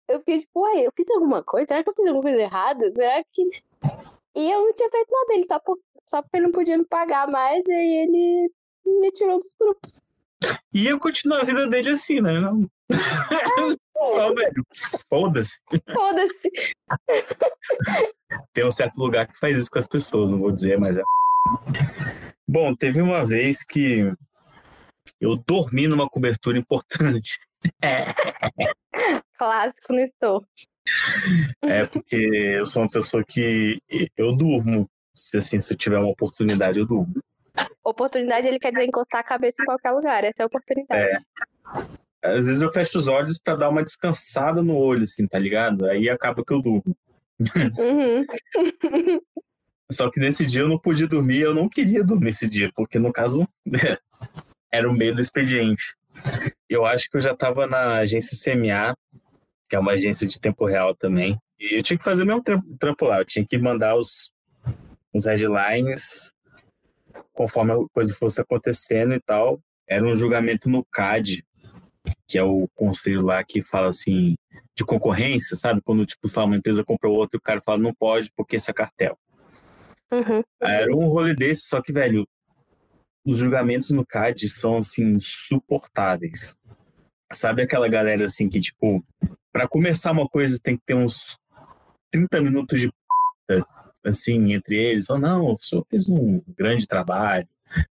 [0.09, 1.69] eu fiquei tipo, uai, eu fiz alguma coisa?
[1.69, 2.93] Será que eu fiz alguma coisa errada?
[2.95, 3.43] Será que.
[4.35, 6.87] E eu não tinha feito nada dele, só, por, só porque ele não podia me
[6.87, 8.51] pagar mais, e aí ele
[8.87, 10.01] me tirou dos grupos.
[10.73, 12.41] E eu continuo a vida dele assim, né?
[12.41, 12.67] Não...
[13.97, 14.67] Só, velho.
[15.09, 15.61] Foda-se.
[15.93, 16.51] Foda-se.
[18.53, 21.03] Tem um certo lugar que faz isso com as pessoas, não vou dizer, mas é.
[22.49, 24.13] Bom, teve uma vez que
[25.21, 27.39] eu dormi numa cobertura importante.
[27.81, 28.07] É.
[29.39, 30.45] Clássico, não estou.
[31.63, 33.79] É porque eu sou uma pessoa que
[34.17, 34.89] eu durmo.
[35.15, 37.15] Se, assim, se eu tiver uma oportunidade, eu durmo.
[37.85, 40.25] Oportunidade, ele quer dizer encostar a cabeça em qualquer lugar.
[40.25, 41.03] Essa é a oportunidade.
[41.03, 41.19] É.
[42.23, 45.87] Às vezes eu fecho os olhos para dar uma descansada no olho, assim, tá ligado?
[45.87, 46.97] Aí acaba que eu durmo.
[47.41, 48.27] Uhum.
[49.91, 52.99] Só que nesse dia eu não podia dormir, eu não queria dormir esse dia, porque
[52.99, 53.47] no caso
[54.73, 55.95] era o meio do expediente.
[56.69, 58.97] Eu acho que eu já estava na agência CMA,
[59.69, 62.43] que é uma agência de tempo real também, e eu tinha que fazer o meu
[62.79, 64.33] trampo lá, eu tinha que mandar os,
[65.13, 66.33] os headlines
[67.33, 69.61] conforme a coisa fosse acontecendo e tal.
[69.87, 71.45] Era um julgamento no CAD,
[72.33, 74.35] que é o conselho lá que fala assim
[74.75, 75.83] de concorrência, sabe?
[75.83, 78.75] Quando tipo, sabe, uma empresa compra outra, o cara fala não pode porque isso é
[78.75, 79.19] cartel.
[80.11, 80.43] Uhum.
[80.63, 82.27] Era um rolê desse, só que, velho,
[83.23, 86.57] os julgamentos no CAD são assim insuportáveis.
[87.31, 89.05] Sabe aquela galera assim que tipo,
[89.53, 91.37] para começar uma coisa tem que ter uns
[92.11, 92.91] 30 minutos de
[94.05, 95.11] assim entre eles.
[95.11, 97.47] Oh, não, o senhor fez um grande trabalho.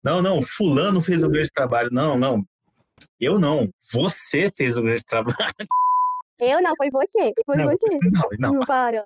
[0.02, 1.88] Não, não, fulano fez um grande trabalho.
[1.90, 2.44] Não, não,
[3.20, 3.68] eu não.
[3.92, 5.36] Você fez o grande trabalho.
[6.40, 7.32] Eu não, foi você.
[7.44, 7.98] Foi não, você.
[8.38, 8.66] Não, não.
[8.66, 9.04] Para.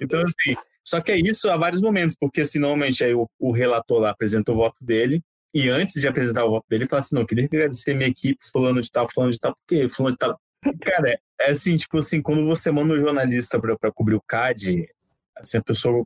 [0.00, 3.52] Então, assim, só que é isso há vários momentos, porque assim, normalmente aí o, o
[3.52, 5.22] relator lá apresenta o voto dele,
[5.54, 8.38] e antes de apresentar o voto dele, ele fala assim: não, queria agradecer minha equipe,
[8.50, 10.38] fulano de tal, fulano de tal, porque fulano de tal.
[10.82, 14.20] Cara, é, é assim, tipo assim, quando você manda um jornalista pra, pra cobrir o
[14.20, 14.88] CAD,
[15.36, 16.04] assim, a pessoa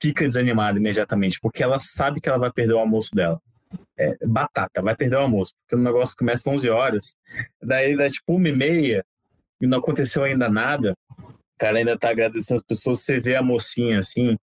[0.00, 3.40] fica desanimada imediatamente, porque ela sabe que ela vai perder o almoço dela
[3.98, 7.14] é, batata, vai perder o almoço, porque o negócio começa às 11 horas,
[7.62, 9.04] daí dá tipo uma e meia
[9.60, 13.42] e não aconteceu ainda nada, o cara ainda tá agradecendo as pessoas, você vê a
[13.42, 14.36] mocinha assim,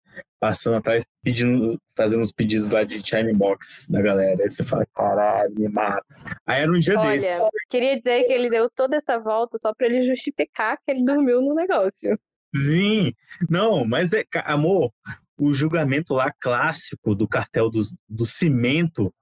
[0.40, 4.42] passando atrás, pedindo, fazendo os pedidos lá de chime box da galera.
[4.42, 6.04] Aí você fala, caralho, me mata.
[6.46, 7.48] Aí era um dia Olha, desses.
[7.70, 11.40] queria dizer que ele deu toda essa volta só para ele justificar que ele dormiu
[11.40, 12.18] no negócio.
[12.54, 13.12] Sim,
[13.48, 14.92] não, mas é, amor,
[15.36, 19.12] o julgamento lá clássico do cartel do, do cimento,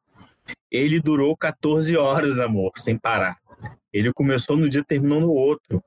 [0.70, 3.38] ele durou 14 horas, amor, sem parar.
[3.92, 5.83] Ele começou no dia e terminou no outro.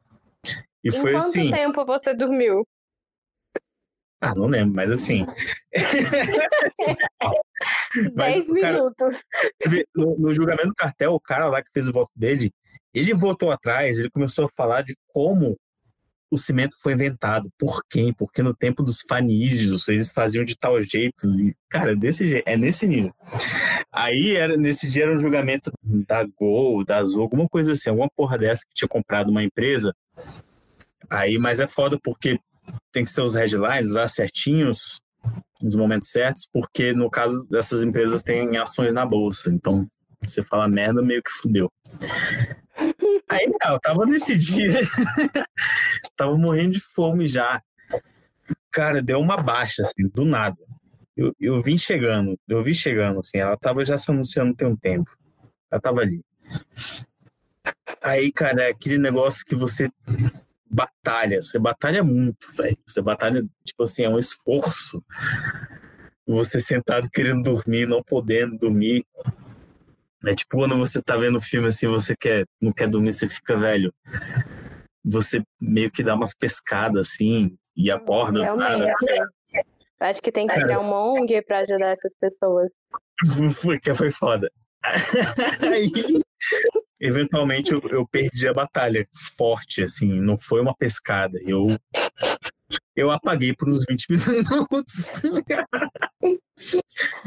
[0.83, 1.49] E em foi quanto assim.
[1.49, 2.67] Quanto tempo você dormiu?
[4.21, 5.25] Ah, não lembro, mas assim.
[8.15, 9.23] 10 minutos.
[9.95, 12.51] no, no, julgamento do cartel, o cara lá que fez o voto dele,
[12.93, 15.57] ele votou atrás, ele começou a falar de como
[16.35, 17.49] o cimento foi inventado.
[17.57, 18.13] Por quem?
[18.13, 21.27] Porque no tempo dos fanísios eles faziam de tal jeito.
[21.39, 23.13] E, cara, desse jeito, é nesse nível.
[23.91, 28.09] Aí, era, nesse dia, era um julgamento da Gol, da Azul, alguma coisa assim, alguma
[28.15, 29.93] porra dessa que tinha comprado uma empresa.
[31.09, 32.39] Aí, mas é foda porque
[32.91, 34.99] tem que ser os headlines lá certinhos,
[35.61, 39.49] nos momentos certos, porque no caso dessas empresas têm ações na bolsa.
[39.49, 39.87] Então,
[40.21, 41.69] você fala merda, meio que fudeu.
[43.29, 44.67] Aí, não, eu tava nesse dia,
[46.15, 47.61] tava morrendo de fome já.
[48.71, 50.57] Cara, deu uma baixa, assim, do nada.
[51.15, 54.75] Eu, eu vim chegando, eu vi chegando, assim, ela tava já se anunciando tem um
[54.75, 55.09] tempo.
[55.71, 56.21] Ela tava ali.
[58.01, 59.89] Aí, cara, é aquele negócio que você
[60.69, 62.77] batalha, você batalha muito, velho.
[62.85, 65.03] Você batalha, tipo assim, é um esforço.
[66.27, 69.05] Você sentado querendo dormir, não podendo dormir.
[70.25, 73.55] É tipo quando você tá vendo filme assim, você quer, não quer dormir, você fica
[73.55, 73.93] velho.
[75.03, 78.41] Você meio que dá umas pescadas assim e acorda.
[78.41, 78.91] Realmente.
[79.99, 82.71] Acho que tem que criar uma ONG para ajudar essas pessoas.
[83.61, 84.51] Foi que foi foda.
[85.73, 85.89] Aí,
[86.99, 89.07] eventualmente eu, eu, perdi a batalha
[89.37, 91.39] forte, assim, não foi uma pescada.
[91.41, 91.67] Eu
[92.95, 95.21] eu apaguei por uns 20 minutos.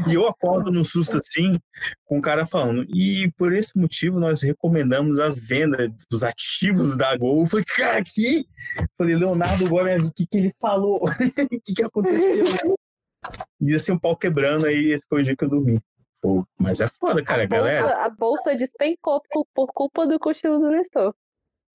[0.07, 1.59] E eu acordo num susto assim,
[2.05, 7.17] com o cara falando, e por esse motivo nós recomendamos a venda dos ativos da
[7.17, 7.41] Gol.
[7.41, 8.47] Eu falei, cara, que?
[8.97, 11.03] falei, Leonardo, agora o que, que ele falou?
[11.59, 12.45] O que, que aconteceu?
[13.61, 15.81] E assim, um pau quebrando, aí esse foi o dia que eu dormi.
[16.21, 17.83] Pô, mas é foda, cara, a galera.
[17.83, 21.15] Bolsa, a bolsa despencou por, por culpa do cochilo do Nestor.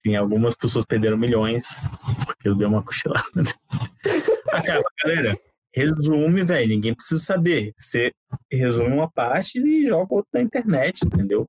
[0.02, 1.84] Tem algumas pessoas perderam milhões
[2.26, 3.22] porque eu dei uma cochilada.
[4.52, 5.40] ah, cara, galera,
[5.74, 6.70] resume, velho.
[6.70, 7.74] Ninguém precisa saber.
[7.78, 8.12] Você
[8.52, 11.48] resume uma parte e joga outra na internet, entendeu?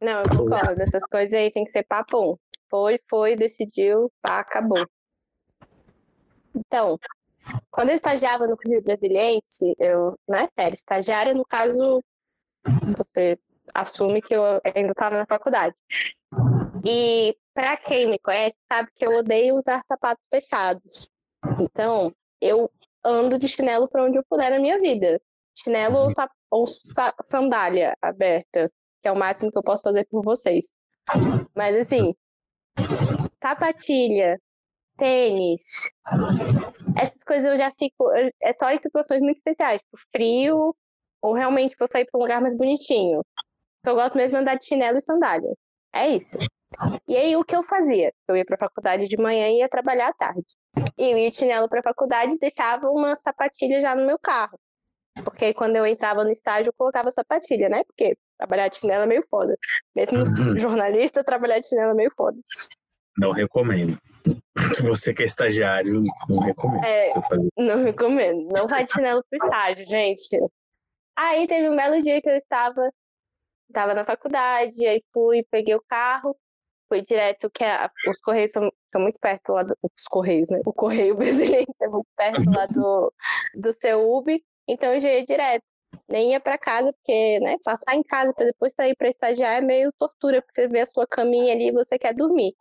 [0.00, 0.80] Não, eu concordo.
[0.80, 2.38] Essas coisas aí tem que ser papo.
[2.70, 4.86] Foi, foi, decidiu, pá, acabou.
[6.54, 6.98] Então,
[7.70, 12.02] quando eu estagiava no Rio Brasiliense, eu, né, era estagiária, no caso,
[12.96, 13.38] você
[13.74, 14.42] assume que eu
[14.74, 15.74] ainda estava na faculdade.
[16.84, 21.08] E para quem me conhece, sabe que eu odeio usar sapatos fechados.
[21.60, 22.70] Então, eu
[23.04, 25.20] ando de chinelo para onde eu puder na minha vida.
[25.54, 26.08] Chinelo ou,
[26.50, 26.66] ou
[27.24, 28.70] sandália aberta,
[29.02, 30.66] que é o máximo que eu posso fazer por vocês.
[31.54, 32.14] Mas assim,
[33.42, 34.38] sapatilha,
[34.96, 35.90] tênis,
[36.96, 38.10] essas coisas eu já fico.
[38.42, 40.74] É só em situações muito especiais, tipo frio,
[41.22, 43.22] ou realmente vou sair para um lugar mais bonitinho.
[43.84, 45.54] Eu gosto mesmo de andar de chinelo e sandália.
[45.92, 46.38] É isso.
[47.06, 48.12] E aí o que eu fazia?
[48.28, 50.44] Eu ia para a faculdade de manhã e ia trabalhar à tarde.
[50.96, 54.18] E eu ia de chinelo para a faculdade e deixava uma sapatilha já no meu
[54.18, 54.58] carro.
[55.24, 57.82] Porque quando eu entrava no estágio, eu colocava sapatilha, né?
[57.84, 59.56] Porque trabalhar de chinelo é meio foda.
[59.94, 60.58] Mesmo uhum.
[60.58, 62.38] jornalista, trabalhar de chinelo é meio foda.
[63.16, 63.98] Não recomendo.
[64.82, 66.84] Você que é estagiário, não recomendo.
[66.84, 67.06] É,
[67.56, 68.48] não recomendo.
[68.48, 70.38] Não vai de chinelo pro estágio, gente.
[71.16, 72.92] Aí teve um belo dia que eu estava,
[73.68, 76.36] estava na faculdade, aí fui, peguei o carro,
[76.88, 80.60] fui direto, que a, os Correios são, são muito perto lá, do, os Correios, né?
[80.64, 81.14] O Correio
[81.62, 83.12] brasileiro é muito perto lá do,
[83.54, 85.64] do seu UB, então eu já ia direto.
[86.08, 89.60] Nem ia para casa, porque, né, passar em casa para depois sair para estagiar é
[89.60, 92.54] meio tortura, porque você vê a sua caminha ali e você quer dormir.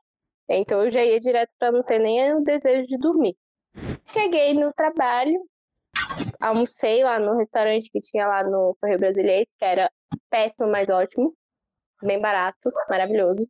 [0.50, 3.36] Então eu já ia direto para não ter nem o desejo de dormir.
[4.06, 5.46] Cheguei no trabalho,
[6.40, 9.92] almocei lá no restaurante que tinha lá no Correio Brasileiro, que era
[10.30, 11.34] péssimo, mas ótimo.
[12.02, 13.48] Bem barato, maravilhoso.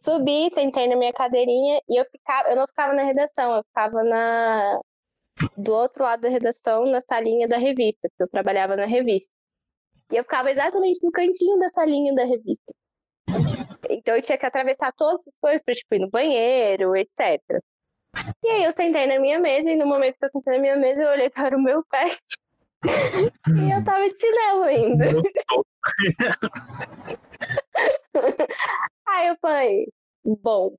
[0.00, 4.02] Subi, sentei na minha cadeirinha e eu ficava, eu não ficava na redação, eu ficava
[4.02, 4.80] na
[5.56, 9.30] do outro lado da redação, na salinha da revista, porque eu trabalhava na revista.
[10.10, 12.72] E eu ficava exatamente no cantinho da salinha da revista.
[13.90, 17.40] Então eu tinha que atravessar todas as coisas para tipo ir no banheiro, etc.
[18.42, 20.76] E aí eu sentei na minha mesa e no momento que eu sentei na minha
[20.76, 22.16] mesa eu olhei para o meu pé
[22.86, 25.06] e eu tava de chinelo ainda.
[29.08, 29.88] aí eu falei,
[30.24, 30.74] bom.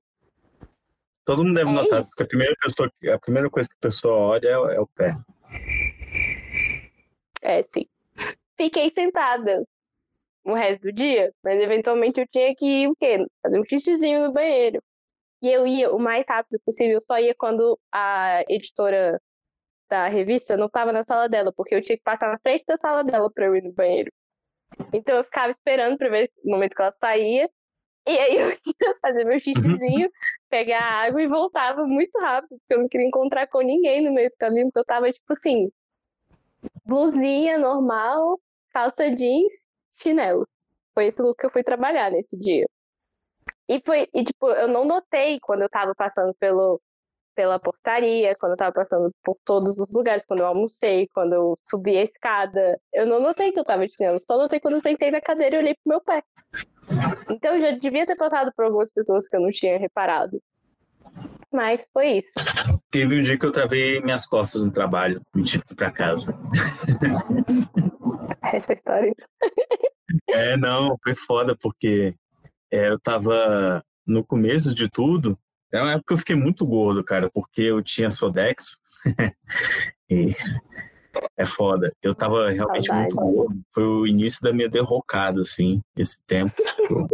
[1.24, 2.10] Todo mundo deve é notar, isso.
[2.10, 5.16] porque a primeira, pessoa, a primeira coisa que a pessoa olha é, é o pé.
[7.42, 7.86] É, sim.
[8.56, 9.64] Fiquei sentada
[10.44, 13.24] o resto do dia, mas eventualmente eu tinha que ir o quê?
[13.42, 14.82] Fazer um xixizinho no banheiro.
[15.42, 19.20] E eu ia o mais rápido possível, só ia quando a editora
[19.88, 22.76] da revista não estava na sala dela, porque eu tinha que passar na frente da
[22.76, 24.10] sala dela para eu ir no banheiro.
[24.92, 27.48] Então eu ficava esperando para ver no momento que ela saía,
[28.08, 28.50] e aí eu
[28.82, 30.10] ia fazer meu xixizinho,
[30.48, 34.30] pegar água e voltava muito rápido, porque eu não queria encontrar com ninguém no meio
[34.30, 35.70] do caminho, porque eu tava tipo assim,
[36.84, 38.40] blusinha normal,
[38.72, 39.52] calça jeans,
[39.94, 40.48] chinelo.
[40.94, 42.66] Foi esse look que eu fui trabalhar nesse dia.
[43.68, 46.80] E foi, e tipo, eu não notei quando eu tava passando pelo,
[47.38, 51.56] pela portaria, quando eu tava passando por todos os lugares, quando eu almocei, quando eu
[51.62, 52.76] subi a escada.
[52.92, 55.54] Eu não notei que eu tava de chinelo, só notei quando eu sentei na cadeira
[55.54, 56.24] e olhei pro meu pé.
[57.30, 60.42] Então eu já devia ter passado por algumas pessoas que eu não tinha reparado.
[61.52, 62.32] Mas foi isso.
[62.90, 65.92] Teve um dia que eu travei minhas costas no trabalho, me tive que ir pra
[65.92, 66.36] casa.
[68.52, 69.14] Essa história.
[70.28, 72.16] É, não, foi foda, porque
[72.68, 75.38] é, eu tava no começo de tudo,
[75.72, 78.78] é uma época que eu fiquei muito gordo, cara, porque eu tinha Sodexo.
[80.10, 80.34] e
[81.36, 81.92] é foda.
[82.02, 83.14] Eu tava realmente Saudades.
[83.14, 83.60] muito gordo.
[83.72, 86.54] Foi o início da minha derrocada, assim, esse tempo.
[86.88, 87.08] Eu,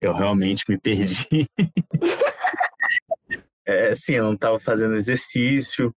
[0.00, 1.46] eu realmente me perdi.
[3.66, 5.94] é, assim, eu não tava fazendo exercício.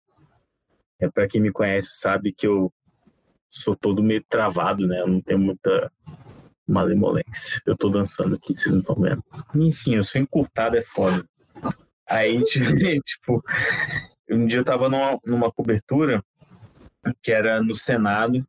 [1.01, 2.73] É, para quem me conhece sabe que eu
[3.49, 5.01] sou todo meio travado, né?
[5.01, 5.91] Eu não tenho muita
[6.67, 7.61] malemolência.
[7.67, 9.23] Eu tô dançando aqui, vocês não estão vendo.
[9.55, 11.25] Enfim, eu sou encurtado, é foda.
[12.09, 12.43] Aí,
[13.05, 13.43] tipo,
[14.31, 16.23] um dia eu tava numa, numa cobertura
[17.23, 18.47] que era no Senado.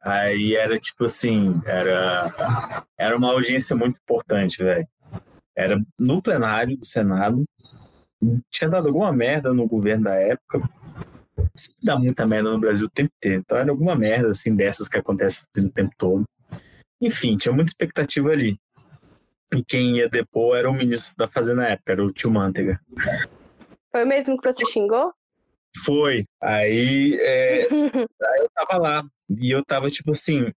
[0.00, 4.86] Aí era tipo assim, era, era uma audiência muito importante, velho.
[5.56, 7.44] Era no plenário do Senado.
[8.50, 10.62] Tinha dado alguma merda no governo da época.
[11.82, 13.42] dá muita merda no Brasil o tempo inteiro.
[13.44, 16.24] Então era alguma merda, assim, dessas que acontece o tempo todo.
[17.00, 18.56] Enfim, tinha muita expectativa ali.
[19.54, 22.80] E quem ia depor era o ministro da Fazenda na época, era o tio Manteiga.
[23.92, 25.12] Foi mesmo que você xingou?
[25.84, 26.24] Foi.
[26.42, 27.68] Aí, é,
[28.22, 29.04] aí eu tava lá.
[29.30, 30.52] E eu tava, tipo assim,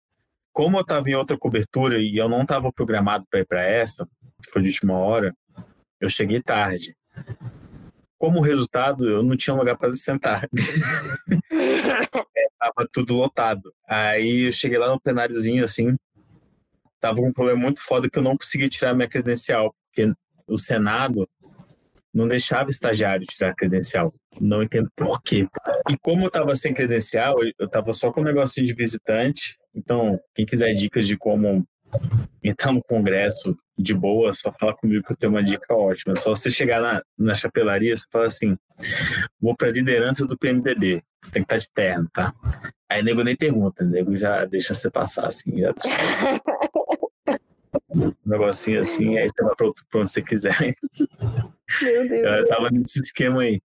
[0.53, 4.07] como eu tava em outra cobertura e eu não tava programado para ir para essa,
[4.51, 5.35] foi de última hora,
[5.99, 6.95] eu cheguei tarde.
[8.17, 10.47] Como resultado, eu não tinha lugar para sentar.
[11.51, 13.71] é, tava tudo lotado.
[13.87, 15.95] Aí eu cheguei lá no plenáriozinho, assim,
[17.07, 20.11] tava com um problema muito foda que eu não conseguia tirar minha credencial, porque
[20.47, 21.27] o Senado
[22.13, 24.13] não deixava estagiário tirar credencial.
[24.39, 25.47] Não entendo por quê.
[25.89, 29.57] E como eu tava sem credencial, eu tava só com um negócio de visitante.
[29.73, 31.65] Então, quem quiser dicas de como
[32.43, 36.15] entrar no congresso de boa, só fala comigo que eu tenho uma dica ótima.
[36.15, 38.57] Só você chegar na, na chapelaria, você fala assim:
[39.39, 41.03] vou pra liderança do PMDB.
[41.21, 42.33] Você tem que estar de terno, tá?
[42.89, 45.59] Aí nego nem pergunta, nego já deixa você passar assim.
[45.59, 45.73] Já...
[48.27, 50.75] um negocinho assim, aí você vai pra, pra onde você quiser.
[51.81, 52.39] Meu Deus.
[52.39, 53.61] Eu tava nesse esquema aí.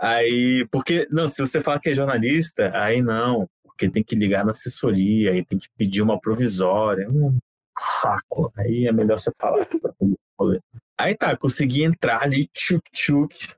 [0.00, 4.44] Aí, porque, não, se você falar que é jornalista, aí não, porque tem que ligar
[4.44, 7.08] na assessoria, aí tem que pedir uma provisória.
[7.08, 7.38] Hum,
[7.78, 8.52] saco.
[8.56, 9.66] Aí é melhor você falar.
[10.98, 13.54] Aí tá, consegui entrar ali, tchuk-tchuk.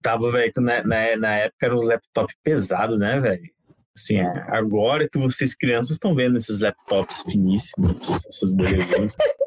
[0.00, 3.50] Tava, velho, na, na, na época eram uns laptops pesados, né, velho?
[3.96, 9.14] Assim, é, agora que vocês crianças estão vendo esses laptops finíssimos, essas belezinhas.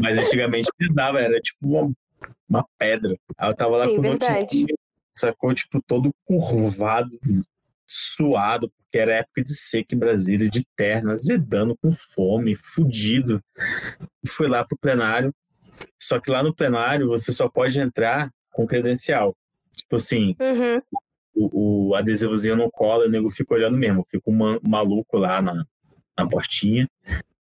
[0.00, 1.92] Mas antigamente pesava, era tipo uma,
[2.48, 3.16] uma pedra.
[3.36, 4.38] Aí eu tava lá Sim, com verdade.
[4.60, 4.74] notebook,
[5.12, 7.18] sacou, tipo, todo curvado,
[7.86, 13.42] suado, porque era época de seca em Brasília, de terno, azedando, com fome, fudido.
[14.28, 15.34] Fui lá pro plenário,
[16.00, 19.34] só que lá no plenário você só pode entrar com credencial.
[19.76, 20.82] Tipo assim, Uhum.
[21.34, 25.40] o, o adesivozinho não cola, o nego fica olhando mesmo, fica um ma- maluco lá
[25.40, 25.64] na,
[26.16, 26.88] na portinha.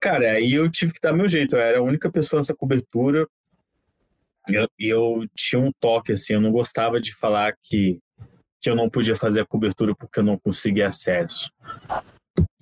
[0.00, 3.28] Cara, aí eu tive que dar meu jeito, eu era a única pessoa nessa cobertura
[4.48, 8.00] e eu, eu tinha um toque, assim, eu não gostava de falar que,
[8.60, 11.52] que eu não podia fazer a cobertura porque eu não conseguia acesso.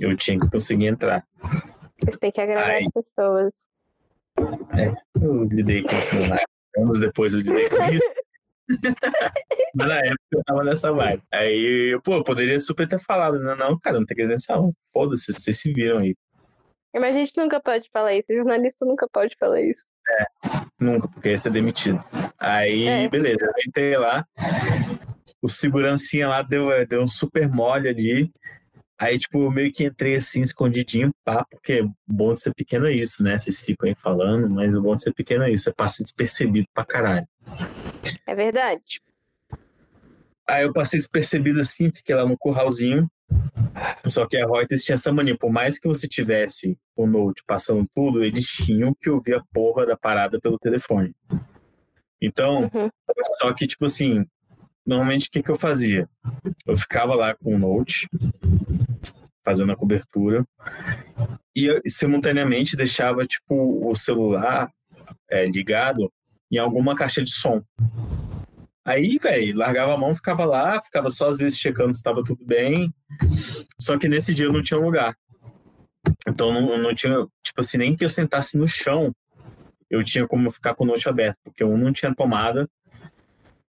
[0.01, 1.25] Eu tinha que conseguir entrar.
[2.05, 2.85] Você tem que agradar Ai.
[2.85, 3.53] as pessoas.
[5.21, 6.37] Eu lidei com isso na
[6.81, 8.05] anos depois eu lidei com isso.
[9.75, 11.23] Mas na época eu tava nessa vibe.
[11.33, 14.73] Aí, pô, eu poderia super ter falado, não, não, cara, não tem credencial.
[14.93, 16.15] Foda-se, vocês se viram aí.
[16.95, 18.33] Mas a gente nunca pode falar isso.
[18.33, 19.87] O jornalista nunca pode falar isso.
[20.81, 22.03] Nunca, porque ia ser demitido.
[22.39, 23.09] Aí, É.
[23.09, 24.27] beleza, eu entrei lá.
[25.43, 28.33] O segurancinha lá deu, eh, deu um super mole ali.
[29.01, 32.87] Aí, tipo, eu meio que entrei assim, escondidinho, pá, porque o bom de ser pequeno
[32.87, 33.39] é isso, né?
[33.39, 36.67] Vocês ficam aí falando, mas o bom de ser pequeno é isso, você passa despercebido
[36.75, 37.27] pra caralho.
[38.27, 39.01] É verdade.
[40.49, 43.09] Aí eu passei despercebido assim, fiquei lá no curralzinho.
[44.07, 47.87] Só que a Reuters tinha essa mania, por mais que você tivesse o Note passando
[47.95, 51.15] tudo, eles tinham que ouvir a porra da parada pelo telefone.
[52.21, 52.91] Então, Uhum.
[53.41, 54.27] só que, tipo assim,
[54.85, 56.09] normalmente o que, que eu fazia?
[56.67, 58.09] Eu ficava lá com o Note,
[59.45, 60.45] fazendo a cobertura,
[61.55, 64.71] e eu, simultaneamente deixava, tipo, o celular
[65.31, 66.13] é, ligado
[66.51, 67.63] em alguma caixa de som.
[68.89, 72.43] Aí, velho, largava a mão, ficava lá, ficava só às vezes checando se estava tudo
[72.43, 72.91] bem.
[73.79, 75.15] Só que nesse dia eu não tinha lugar.
[76.27, 79.15] Então não, não tinha, tipo assim, nem que eu sentasse no chão,
[79.91, 82.67] eu tinha como ficar com o note aberto, porque eu não tinha tomada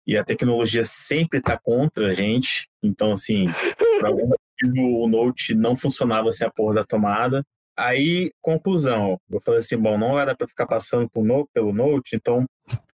[0.07, 2.68] e a tecnologia sempre tá contra a gente.
[2.83, 3.46] Então, assim,
[3.79, 7.42] por algum motivo o note não funcionava sem a porra da tomada.
[7.77, 11.11] Aí, conclusão, eu falei assim, bom, não dar para ficar passando
[11.53, 12.47] pelo note, então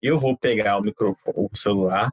[0.01, 2.11] eu vou pegar o microfone, o celular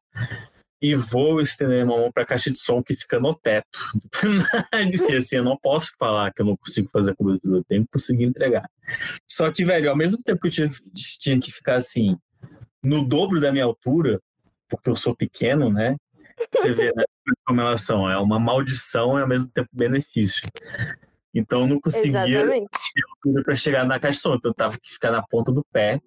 [0.82, 3.80] e vou estender a mão para a caixa de som que fica no teto.
[4.98, 7.84] Porque assim, eu não posso falar que eu não consigo fazer a cobertura, eu tenho
[7.84, 8.70] que conseguir entregar.
[9.30, 10.70] Só que, velho, ao mesmo tempo que eu tinha,
[11.20, 12.18] tinha que ficar assim,
[12.84, 14.20] no dobro da minha altura,
[14.68, 15.96] porque eu sou pequeno, né?
[16.54, 17.04] Você vê né,
[17.46, 20.48] como elas são, é uma maldição e ao mesmo tempo benefício.
[21.36, 24.36] Então eu não conseguia altura para chegar na caixa de som.
[24.36, 26.00] Então eu tava que ficar na ponta do pé,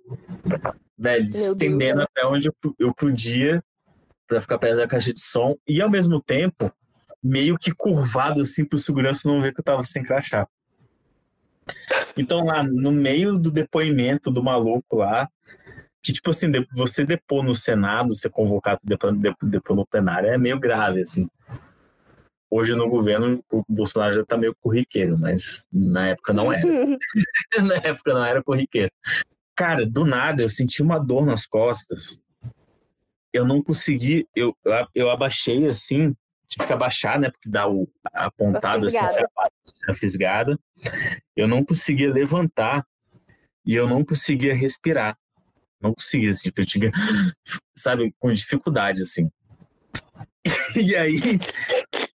[0.98, 1.36] velho, Deus.
[1.36, 3.62] estendendo até onde eu, podia
[4.26, 6.72] para ficar perto da caixa de som e ao mesmo tempo
[7.22, 10.48] meio que curvado assim pro segurança não ver que eu tava sem crachá.
[12.16, 15.28] Então lá no meio do depoimento do maluco lá,
[16.02, 20.38] que tipo assim, você depor no Senado, ser convocado depor, depor, depor no plenário é
[20.38, 21.28] meio grave assim.
[22.50, 26.62] Hoje no governo o Bolsonaro já tá meio corriqueiro, mas na época não era.
[27.62, 28.90] na época não era corriqueiro.
[29.54, 32.22] Cara, do nada eu senti uma dor nas costas.
[33.32, 34.56] Eu não consegui, eu,
[34.94, 36.14] eu abaixei assim,
[36.48, 37.30] tive que abaixar, né?
[37.30, 38.98] Porque dá o apontado assim,
[39.88, 40.58] a fisgada.
[41.36, 42.84] Eu não conseguia levantar
[43.64, 45.16] e eu não conseguia respirar.
[45.80, 46.90] Não conseguia, assim, eu tinha,
[47.76, 49.30] sabe, com dificuldade, assim.
[50.76, 51.18] E aí,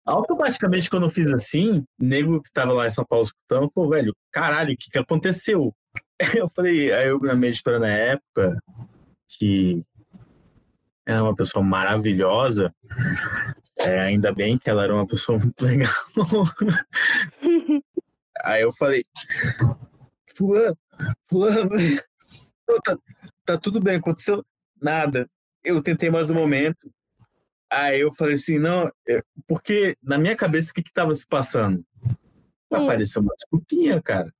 [0.05, 4.15] automaticamente, quando eu fiz assim, nego que tava lá em São Paulo escutando, pô, velho,
[4.31, 5.75] caralho, o que que aconteceu?
[6.37, 8.57] Eu falei, aí eu, na minha editora na época,
[9.29, 9.85] que
[11.05, 12.73] era uma pessoa maravilhosa,
[13.77, 15.93] é, ainda bem que ela era uma pessoa muito legal.
[18.45, 19.05] aí eu falei,
[20.37, 20.77] fulano,
[21.29, 21.71] fulano,
[22.85, 22.97] tá,
[23.45, 24.45] tá tudo bem, aconteceu
[24.81, 25.29] nada.
[25.65, 26.89] Eu tentei mais um momento,
[27.73, 31.27] Aí eu falei assim, não, é, porque na minha cabeça o que que tava se
[31.27, 31.83] passando?
[32.71, 32.85] Hum.
[32.85, 34.31] Apareceu uma desculpinha, cara.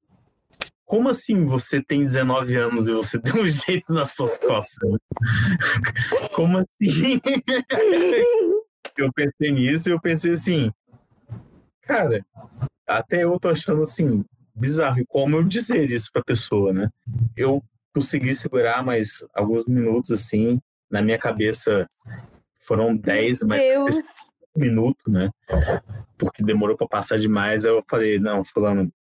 [0.85, 4.99] Como assim você tem 19 anos e você deu um jeito nas suas costas?
[6.35, 7.19] Como assim?
[8.99, 10.71] eu pensei nisso e eu pensei assim,
[11.81, 12.23] cara,
[12.87, 14.23] até eu tô achando assim,
[14.55, 15.01] bizarro.
[15.01, 16.91] E como eu dizer isso pra pessoa, né?
[17.35, 17.65] Eu
[17.95, 20.61] consegui segurar mais alguns minutos assim,
[20.91, 21.89] na minha cabeça
[22.63, 23.63] foram 10, mas
[24.57, 25.31] um minuto, né?
[26.17, 27.65] Porque demorou para passar demais.
[27.65, 28.93] Aí eu falei, não, fulano,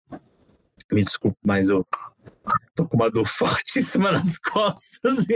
[0.91, 1.85] me desculpe, mas eu
[2.75, 5.27] tô com uma dor fortíssima nas costas.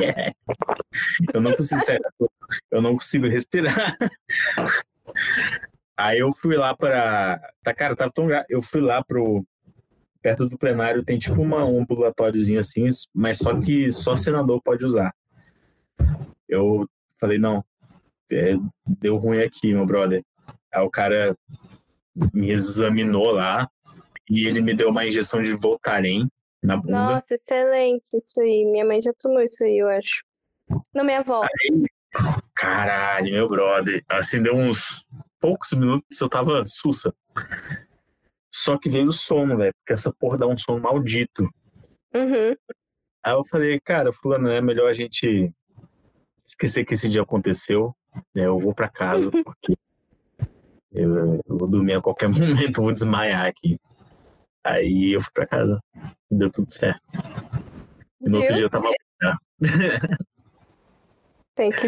[0.00, 0.32] é.
[1.34, 2.04] Eu não consigo, sério,
[2.70, 3.96] eu não consigo respirar.
[5.96, 9.44] Aí eu fui lá para, tá cara, tava tão, eu fui lá pro
[10.22, 14.84] perto do plenário tem tipo uma, um ambulatóriozinho assim, mas só que só senador pode
[14.84, 15.12] usar
[16.54, 16.88] eu
[17.18, 17.64] falei, não,
[18.32, 18.54] é,
[18.86, 20.24] deu ruim aqui, meu brother.
[20.72, 21.36] Aí o cara
[22.32, 23.68] me examinou lá
[24.28, 26.26] e ele me deu uma injeção de Voltaren
[26.62, 26.92] na bunda.
[26.92, 28.64] Nossa, excelente isso aí.
[28.64, 30.24] Minha mãe já tomou isso aí, eu acho.
[30.94, 31.42] Não, minha avó.
[31.42, 31.84] Aí,
[32.54, 34.02] caralho, meu brother.
[34.08, 35.04] Assim, deu uns
[35.40, 37.14] poucos minutos eu tava sussa.
[38.52, 41.42] Só que veio o sono, velho, porque essa porra dá um sono maldito.
[42.14, 42.56] Uhum.
[43.22, 45.52] Aí eu falei, cara, fulano, é melhor a gente
[46.46, 47.94] esquecer que esse dia aconteceu,
[48.34, 48.46] né?
[48.46, 49.76] Eu vou para casa porque
[50.92, 53.78] eu, eu, vou dormir a qualquer momento, vou desmaiar aqui.
[54.62, 55.80] Aí eu fui para casa,
[56.30, 57.02] deu tudo certo.
[58.20, 58.90] E no outro dia eu tava
[61.54, 61.86] Tem que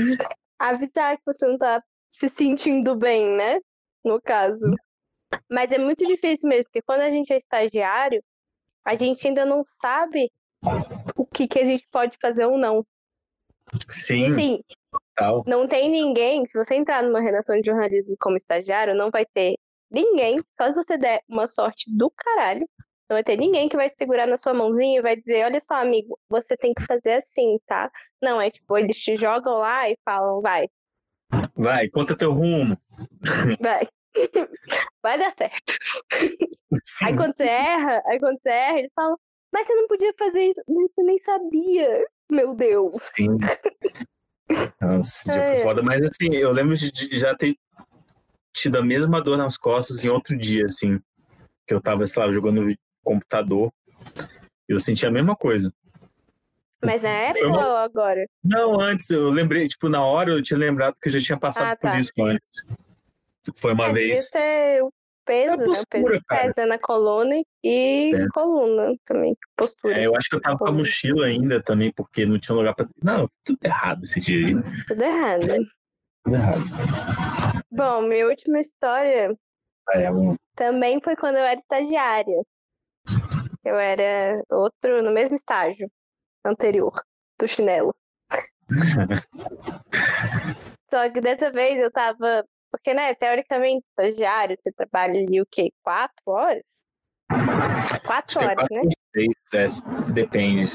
[0.59, 3.59] avisar que você não tá se sentindo bem, né?
[4.05, 4.75] No caso.
[5.51, 8.23] Mas é muito difícil mesmo, porque quando a gente é estagiário,
[8.85, 10.31] a gente ainda não sabe
[11.17, 12.87] o que, que a gente pode fazer ou não.
[13.89, 14.35] Sim.
[14.35, 14.65] Sim.
[15.17, 15.45] Total.
[15.47, 19.55] Não tem ninguém, se você entrar numa redação de jornalismo como estagiário, não vai ter
[19.91, 22.69] ninguém, só se você der uma sorte do caralho,
[23.09, 25.77] não vai ter ninguém que vai segurar na sua mãozinha e vai dizer, olha só,
[25.77, 27.91] amigo, você tem que fazer assim, tá?
[28.21, 30.69] Não, é tipo, eles te jogam lá e falam, vai.
[31.55, 32.77] Vai, conta teu rumo.
[33.61, 33.89] Vai.
[35.03, 35.75] Vai dar certo.
[36.83, 37.05] Sim.
[37.05, 39.17] Aí quando você erra, aí quando você erra, eles falam,
[39.53, 42.07] mas você não podia fazer isso, você nem sabia.
[42.31, 42.97] Meu Deus.
[43.15, 43.39] Sim.
[44.81, 45.63] Nossa, já foi é.
[45.63, 45.83] foda.
[45.83, 47.57] Mas assim, eu lembro de, já ter
[48.53, 51.01] tido a mesma dor nas costas em outro dia, assim.
[51.67, 53.73] Que eu tava, sei lá, jogando no computador.
[54.69, 55.73] E eu senti a mesma coisa.
[56.85, 57.69] Mas na época uma...
[57.69, 58.27] ou agora?
[58.45, 59.11] Não, antes.
[59.11, 61.91] Eu lembrei, tipo, na hora eu tinha lembrado que eu já tinha passado ah, tá.
[61.91, 62.67] por isso antes.
[63.57, 64.29] Foi uma é, vez.
[64.29, 64.83] Ser
[65.27, 66.19] peso, é postura, né?
[66.19, 68.29] O peso pesa na coluna e é.
[68.33, 69.99] coluna também, postura.
[69.99, 72.75] É, eu acho que eu tava com a mochila ainda também, porque não tinha lugar
[72.75, 72.87] pra.
[73.03, 74.55] Não, tudo errado esse dia aí.
[74.87, 75.47] Tudo errado.
[76.25, 76.65] Tudo errado.
[77.71, 79.37] Bom, minha última história
[79.89, 80.37] ah, é, amor.
[80.57, 82.43] também foi quando eu era estagiária.
[83.65, 85.89] Eu era outro, no mesmo estágio
[86.45, 87.01] anterior
[87.39, 87.95] do chinelo.
[90.91, 95.73] Só que dessa vez eu tava porque, né, teoricamente, estagiário, você trabalha ali o quê?
[95.83, 96.65] Quatro horas?
[98.05, 98.83] Quatro horas, quatro, né?
[99.49, 100.71] Seis, é, depende.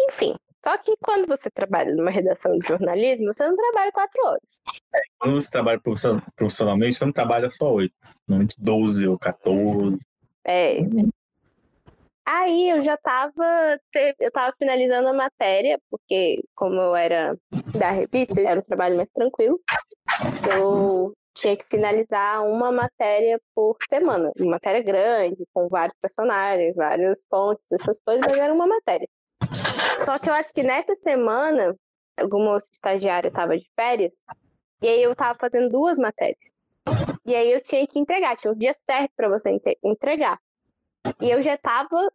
[0.00, 0.34] Enfim,
[0.64, 4.60] só que quando você trabalha numa redação de jornalismo, você não trabalha quatro horas.
[4.94, 5.80] É, quando você trabalha
[6.36, 7.94] profissionalmente, você não trabalha só oito.
[8.26, 10.02] Normalmente 12 ou 14.
[10.44, 10.78] É.
[12.26, 13.78] Aí eu já tava,
[14.18, 17.36] eu tava finalizando a matéria, porque como eu era
[17.78, 19.60] da revista, era um trabalho mais tranquilo.
[20.50, 27.22] Eu tinha que finalizar uma matéria por semana, uma matéria grande, com vários personagens, vários
[27.28, 29.08] pontos, essas coisas, mas era uma matéria.
[30.04, 31.74] Só que eu acho que nessa semana,
[32.16, 34.14] algum estagiário estava de férias,
[34.80, 36.52] e aí eu estava fazendo duas matérias.
[37.26, 40.38] E aí eu tinha que entregar, tinha um dia certo para você entregar.
[41.20, 42.10] E eu já estava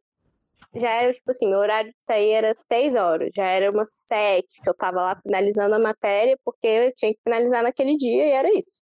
[0.76, 4.62] já era, tipo assim, meu horário de sair era seis horas, já era umas sete
[4.62, 8.32] que eu tava lá finalizando a matéria, porque eu tinha que finalizar naquele dia e
[8.32, 8.82] era isso.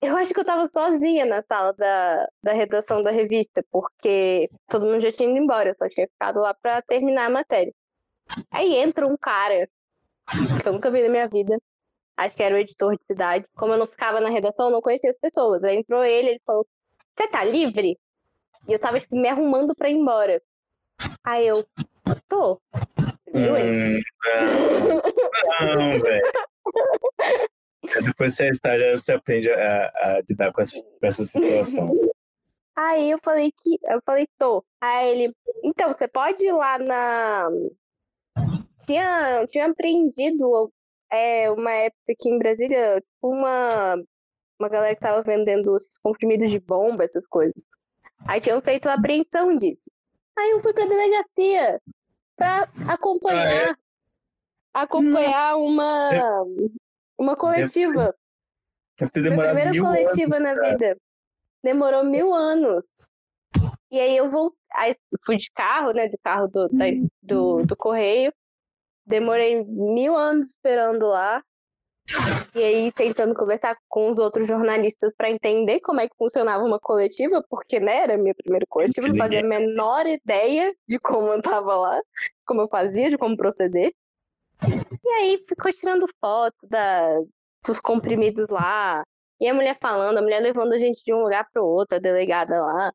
[0.00, 4.86] Eu acho que eu tava sozinha na sala da, da redação da revista, porque todo
[4.86, 7.72] mundo já tinha ido embora, eu só tinha ficado lá pra terminar a matéria.
[8.50, 9.68] Aí entra um cara
[10.62, 11.58] que eu nunca vi na minha vida,
[12.16, 13.46] acho que era o editor de cidade.
[13.56, 15.64] Como eu não ficava na redação, eu não conhecia as pessoas.
[15.64, 16.66] Aí entrou ele, ele falou:
[17.16, 17.98] Você tá livre?
[18.68, 20.42] E eu tava, tipo, me arrumando pra ir embora.
[21.24, 21.64] Aí eu,
[22.28, 22.60] tô.
[23.32, 24.00] Hum,
[25.60, 26.32] não, não velho.
[28.04, 31.92] Depois você é estagiário, você aprende a, a lidar com essa, com essa situação.
[32.74, 34.64] Aí eu falei que eu falei, tô.
[34.80, 37.48] Aí ele, então, você pode ir lá na.
[38.84, 40.72] Tinha, tinha apreendido
[41.10, 43.96] é, uma época aqui em Brasília, uma,
[44.58, 47.64] uma galera que tava vendendo esses comprimidos de bomba, essas coisas.
[48.26, 49.90] Aí tinham feito uma apreensão disso.
[50.38, 51.80] Aí eu fui pra delegacia
[52.36, 53.46] pra acompanhar.
[53.46, 53.74] Ah, é?
[54.74, 56.10] Acompanhar uma,
[57.18, 58.14] uma coletiva.
[58.98, 60.70] Deve ter demorado Minha primeira coletiva anos, na cara.
[60.70, 60.96] vida.
[61.62, 63.08] Demorou mil anos.
[63.90, 64.94] E aí eu vou, aí
[65.24, 66.08] fui de carro, né?
[66.08, 66.84] De carro do, da-
[67.22, 68.32] do, do correio.
[69.06, 71.42] Demorei mil anos esperando lá.
[72.54, 76.78] E aí tentando conversar com os outros jornalistas para entender como é que funcionava uma
[76.78, 81.42] coletiva, porque né, era minha primeira coletiva, não fazia a menor ideia de como eu
[81.42, 82.00] tava lá,
[82.46, 83.92] como eu fazia, de como proceder.
[85.04, 87.20] E aí ficou tirando foto da,
[87.66, 89.04] dos comprimidos lá.
[89.40, 92.00] E a mulher falando, a mulher levando a gente de um lugar pro outro, a
[92.00, 92.92] delegada lá.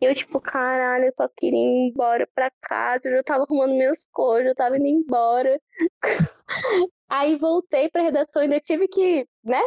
[0.00, 3.08] E eu, tipo, caralho, eu só queria ir embora pra casa.
[3.08, 5.60] Eu já tava arrumando minhas coisas, eu tava indo embora.
[7.08, 9.60] Aí voltei pra redação e ainda tive que, né?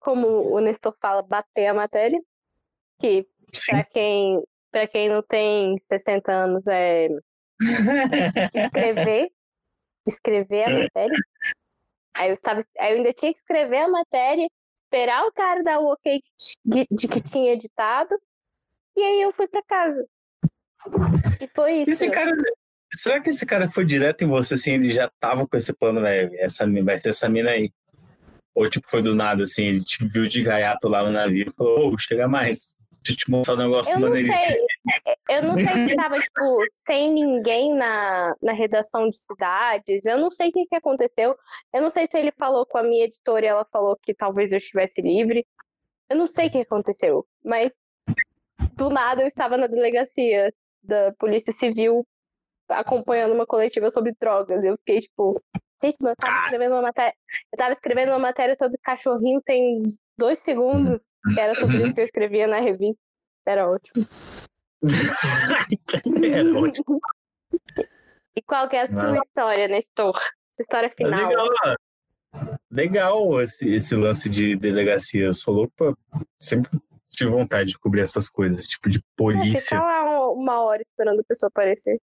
[0.00, 2.20] Como o Nestor fala, bater a matéria.
[3.00, 3.26] Que
[3.66, 7.08] pra quem, pra quem não tem 60 anos é
[8.54, 9.30] escrever.
[10.06, 11.18] escrever a matéria.
[12.16, 15.78] Aí eu, estava, aí eu ainda tinha que escrever a matéria, esperar o cara dar
[15.78, 16.20] o ok
[16.64, 18.14] de, de que tinha editado,
[18.96, 20.04] e aí eu fui pra casa.
[21.40, 21.92] E foi isso.
[21.92, 22.32] Esse cara,
[22.92, 26.00] será que esse cara foi direto em você, assim, ele já tava com esse plano,
[26.00, 27.72] velho, essa, vai ser essa mina aí?
[28.54, 31.52] Ou, tipo, foi do nada, assim, ele te viu de gaiato lá no navio e
[31.56, 34.58] falou, ô, chega mais, deixa eu te mostrar um negócio Eu não sei.
[35.28, 40.04] Eu não sei se tava, tipo, sem ninguém na, na redação de cidades.
[40.04, 41.36] Eu não sei o que, que aconteceu.
[41.72, 44.50] Eu não sei se ele falou com a minha editora e ela falou que talvez
[44.50, 45.46] eu estivesse livre.
[46.08, 47.24] Eu não sei o que aconteceu.
[47.44, 47.70] Mas
[48.74, 52.04] do nada eu estava na delegacia da Polícia Civil
[52.70, 54.62] acompanhando uma coletiva sobre drogas.
[54.64, 55.40] Eu fiquei, tipo,
[55.82, 57.14] gente, mas eu tava escrevendo uma matéria.
[57.52, 59.82] Eu tava escrevendo uma matéria sobre cachorrinho tem
[60.18, 63.00] dois segundos, que era sobre isso que eu escrevia na revista.
[63.46, 64.06] Era ótimo.
[66.24, 67.00] Era ótimo.
[68.36, 69.22] E qual que é a sua Nossa.
[69.24, 70.14] história, Nestor?
[70.52, 71.28] Sua história É final.
[71.28, 71.48] legal,
[72.70, 75.24] legal esse, esse lance de delegacia.
[75.26, 75.92] Eu sou louco pra...
[76.40, 76.70] Sempre
[77.10, 79.60] tive vontade de cobrir essas coisas, tipo de É, polícia.
[79.76, 82.00] ficar lá um- uma hora esperando a pessoa aparecer.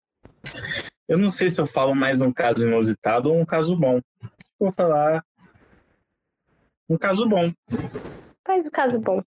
[1.07, 4.01] Eu não sei se eu falo mais um caso inusitado ou um caso bom.
[4.59, 5.23] Vou falar
[6.89, 7.53] um caso bom.
[8.45, 9.21] Faz o caso bom.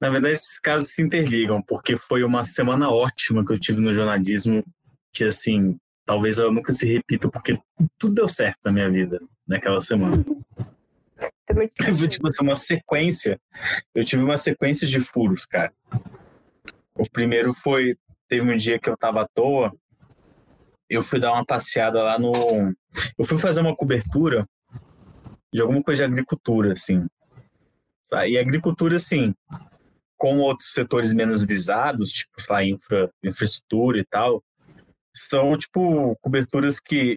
[0.00, 3.92] Na verdade, esses casos se interligam, porque foi uma semana ótima que eu tive no
[3.92, 4.62] jornalismo,
[5.12, 7.58] que assim, talvez ela nunca se repita, porque
[7.98, 10.24] tudo deu certo na minha vida naquela semana.
[11.46, 13.40] Também Foi tipo assim, uma sequência.
[13.94, 15.72] Eu tive uma sequência de furos, cara.
[16.94, 17.96] O primeiro foi.
[18.28, 19.72] Teve um dia que eu tava à toa.
[20.88, 22.32] Eu fui dar uma passeada lá no.
[23.18, 24.46] Eu fui fazer uma cobertura
[25.52, 27.06] de alguma coisa de agricultura, assim.
[28.08, 28.26] Tá?
[28.26, 29.34] E agricultura, assim,
[30.16, 34.42] como outros setores menos visados, tipo, sei lá, infra, infraestrutura e tal,
[35.14, 37.16] são, tipo, coberturas que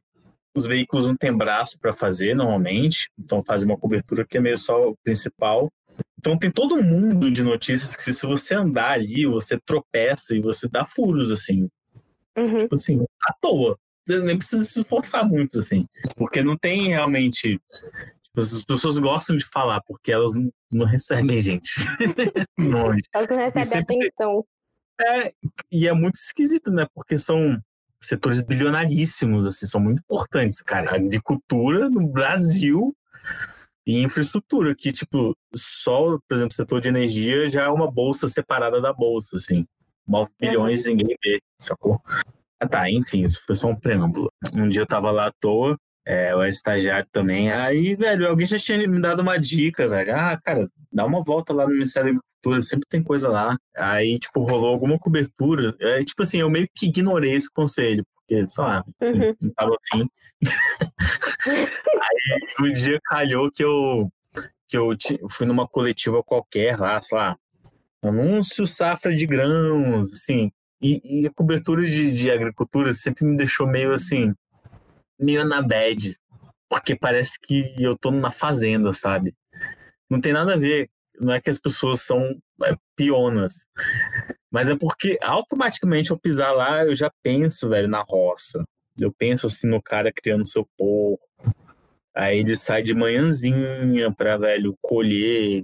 [0.56, 4.58] os veículos não têm braço para fazer normalmente, então fazem uma cobertura que é meio
[4.58, 5.72] só o principal.
[6.20, 10.42] Então tem todo um mundo de notícias que se você andar ali, você tropeça e
[10.42, 11.70] você dá furos, assim,
[12.38, 12.58] Uhum.
[12.58, 13.78] tipo assim, à toa.
[14.06, 15.86] Nem precisa se esforçar muito, assim,
[16.18, 17.58] porque não tem realmente.
[18.24, 20.34] tipo, as pessoas gostam de falar, porque elas
[20.72, 21.70] não- recebem gente.
[23.14, 24.46] Elas não recebem atenção.
[25.02, 25.34] É,
[25.72, 26.86] e é muito esquisito, né?
[26.94, 27.58] Porque são
[28.02, 30.94] setores bilionaríssimos, assim, são muito importantes, cara.
[30.96, 32.94] Agricultura no Brasil
[33.90, 38.28] e infraestrutura, que, tipo, só, por exemplo, o setor de energia já é uma bolsa
[38.28, 39.66] separada da bolsa, assim.
[40.08, 42.00] 9 bilhões e ninguém vê, sacou?
[42.60, 44.32] Ah, tá, enfim, isso foi só um preâmbulo.
[44.54, 45.76] Um dia eu tava lá à toa,
[46.06, 50.16] é, eu era estagiário também, aí, velho, alguém já tinha me dado uma dica, velho.
[50.16, 53.58] Ah, cara, dá uma volta lá no Ministério da agricultura, sempre tem coisa lá.
[53.76, 55.76] Aí, tipo, rolou alguma cobertura.
[55.80, 59.36] É, tipo assim, eu meio que ignorei esse conselho, porque, sei lá, Uhum.
[59.42, 60.08] não tava afim.
[62.60, 64.12] Um dia calhou que eu,
[64.68, 64.96] que eu
[65.30, 67.38] fui numa coletiva qualquer lá, sei lá,
[68.02, 70.52] anúncio safra de grãos, assim.
[70.82, 74.34] E, e a cobertura de, de agricultura sempre me deixou meio assim,
[75.20, 76.18] meio na bad.
[76.70, 79.34] Porque parece que eu tô na fazenda, sabe?
[80.10, 80.90] Não tem nada a ver.
[81.20, 83.66] Não é que as pessoas são é, pionas.
[84.52, 88.64] Mas é porque automaticamente ao pisar lá, eu já penso, velho, na roça.
[89.00, 91.29] Eu penso assim no cara criando seu porco.
[92.20, 95.64] Aí ele sai de manhãzinha pra, velho, colher.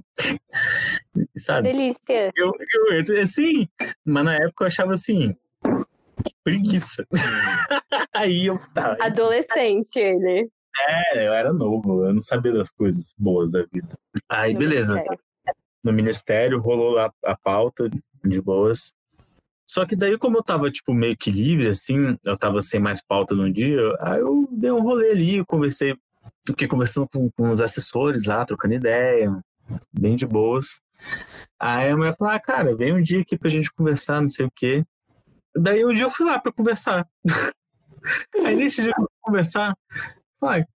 [1.37, 1.73] Sabe?
[1.73, 2.31] Delícia.
[2.33, 2.53] Eu,
[3.09, 3.67] eu, assim,
[4.05, 5.35] mas na época eu achava assim,
[6.45, 7.05] preguiça.
[8.13, 10.49] Aí eu tava, Adolescente ele.
[10.87, 13.93] é, eu era novo, eu não sabia das coisas boas da vida.
[14.29, 15.19] Aí, No beleza, ministério.
[15.83, 17.89] no ministério rolou lá a pauta
[18.23, 18.93] de boas.
[19.67, 23.01] Só que daí, como eu tava, tipo, meio que livre, assim, eu tava sem mais
[23.03, 25.95] pauta no dia, aí eu dei um rolê ali, eu conversei,
[26.47, 29.39] fiquei conversando com, com os assessores lá, trocando ideia,
[29.91, 30.79] bem de boas.
[31.59, 34.45] Aí a mulher falou, ah, cara, vem um dia aqui pra gente conversar, não sei
[34.45, 34.83] o quê.
[35.55, 37.07] Daí um dia eu fui lá pra conversar.
[38.45, 39.75] Aí nesse dia que eu fui conversar,
[40.39, 40.65] falei,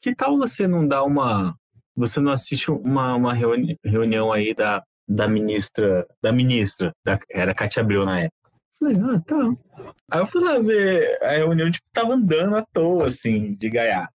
[0.00, 1.54] que tal você não dar uma...
[1.96, 7.52] Você não assiste uma, uma reuni- reunião aí da, da ministra, da ministra, da, era
[7.52, 8.50] Cátia Abreu na época.
[8.78, 9.92] Falei, ah, tá.
[10.12, 14.12] Aí eu fui lá ver a reunião, tipo, tava andando à toa, assim, de gaiato.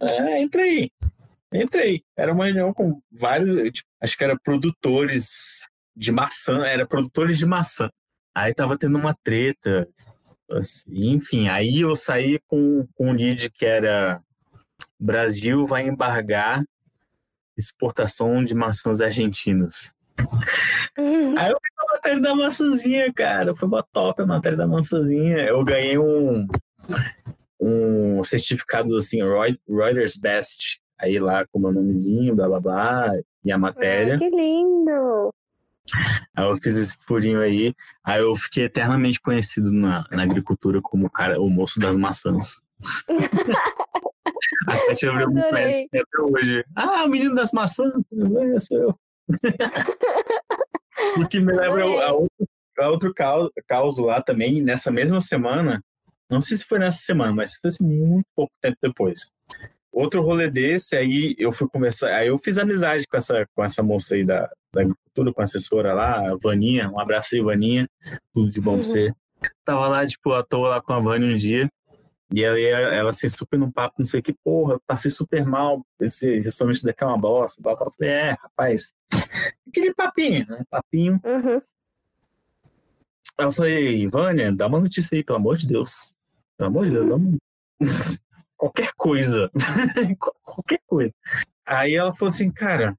[0.00, 0.90] É, entrei.
[1.52, 2.02] Entrei.
[2.16, 7.46] Era uma reunião com vários, tipo, acho que era produtores de maçã, era produtores de
[7.46, 7.88] maçã.
[8.34, 9.88] Aí tava tendo uma treta,
[10.50, 14.20] assim, enfim, aí eu saí com, com um lead que era
[14.98, 16.62] Brasil vai embargar
[17.56, 19.94] exportação de maçãs argentinas.
[20.98, 23.54] Aí eu fiz a matéria da maçãzinha, cara.
[23.54, 25.38] Foi uma top a matéria da maçãzinha.
[25.38, 26.46] Eu ganhei um,
[27.60, 30.80] um certificado assim, Reut- Reuters Best.
[30.98, 33.12] Aí lá com o meu nomezinho, blá blá blá,
[33.44, 34.14] e a matéria.
[34.14, 35.30] Ah, que lindo.
[36.34, 37.74] Aí eu fiz esse furinho aí.
[38.04, 42.60] Aí eu fiquei eternamente conhecido na, na agricultura como o cara, o moço das maçãs.
[44.68, 44.74] a
[45.10, 45.50] Abreu me Adorei.
[45.50, 46.64] conhece até hoje.
[46.74, 48.98] Ah, o menino das maçãs, é, sou eu.
[51.22, 52.48] o que me lembra a outro,
[52.78, 55.82] a outro caos, caos lá também, nessa mesma semana.
[56.28, 59.30] Não sei se foi nessa semana, mas foi assim, muito pouco tempo depois.
[59.92, 63.82] Outro rolê desse, aí eu fui conversar, aí eu fiz amizade com essa, com essa
[63.82, 67.88] moça aí da, da agricultura, com a assessora lá, a Vaninha, um abraço aí, Vaninha,
[68.34, 68.80] tudo de bom Uhum.
[68.80, 69.12] pra você.
[69.64, 71.70] Tava lá, tipo, à toa lá com a Vânia um dia,
[72.34, 75.86] e ela, ela assim, super num papo, não sei o que, porra, passei super mal,
[76.00, 77.88] esse restaurante daqui é uma bosta, blá, blá.
[78.02, 78.92] É, rapaz,
[79.66, 81.20] aquele papinho, né, papinho.
[81.24, 81.62] Uhum.
[83.38, 86.12] Eu falei, Vânia, dá uma notícia aí, pelo amor de Deus.
[86.56, 87.36] Pelo amor de Deus, dá uma...
[88.56, 89.50] Qualquer coisa.
[90.18, 91.12] Qual- Qualquer coisa.
[91.66, 92.96] Aí ela falou assim, cara,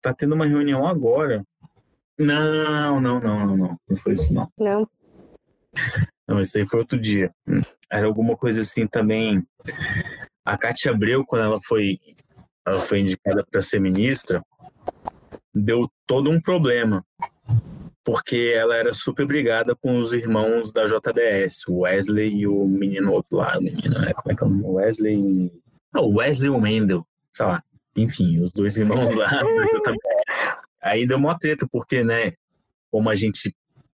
[0.00, 1.44] tá tendo uma reunião agora.
[2.18, 3.76] Não, não, não, não, não.
[3.88, 4.48] Não foi isso, não.
[4.58, 4.88] Não.
[6.26, 7.30] Não, isso aí foi outro dia.
[7.90, 9.44] Era alguma coisa assim também.
[10.44, 11.98] A Cátia Abreu, quando ela foi,
[12.66, 14.42] ela foi indicada para ser ministra,
[15.54, 17.04] deu todo um problema.
[18.04, 23.12] Porque ela era super brigada com os irmãos da JBS, o Wesley e o menino
[23.12, 23.56] outro lá.
[23.58, 24.12] O menino, né?
[24.12, 24.64] Como é que é o nome?
[24.74, 25.14] Wesley.
[25.16, 25.52] e-
[25.92, 27.62] Não, o Wesley e o Mendel, sei lá.
[27.96, 30.56] Enfim, os dois irmãos lá da JBS.
[30.82, 32.34] Aí deu uma treta, porque, né,
[32.90, 33.54] como a gente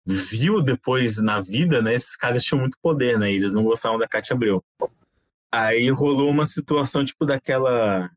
[0.06, 1.94] viu depois na vida, né?
[1.94, 3.32] Esses caras tinham muito poder, né?
[3.32, 4.62] Eles não gostavam da Cátia Abreu.
[5.50, 8.10] Aí rolou uma situação tipo daquela.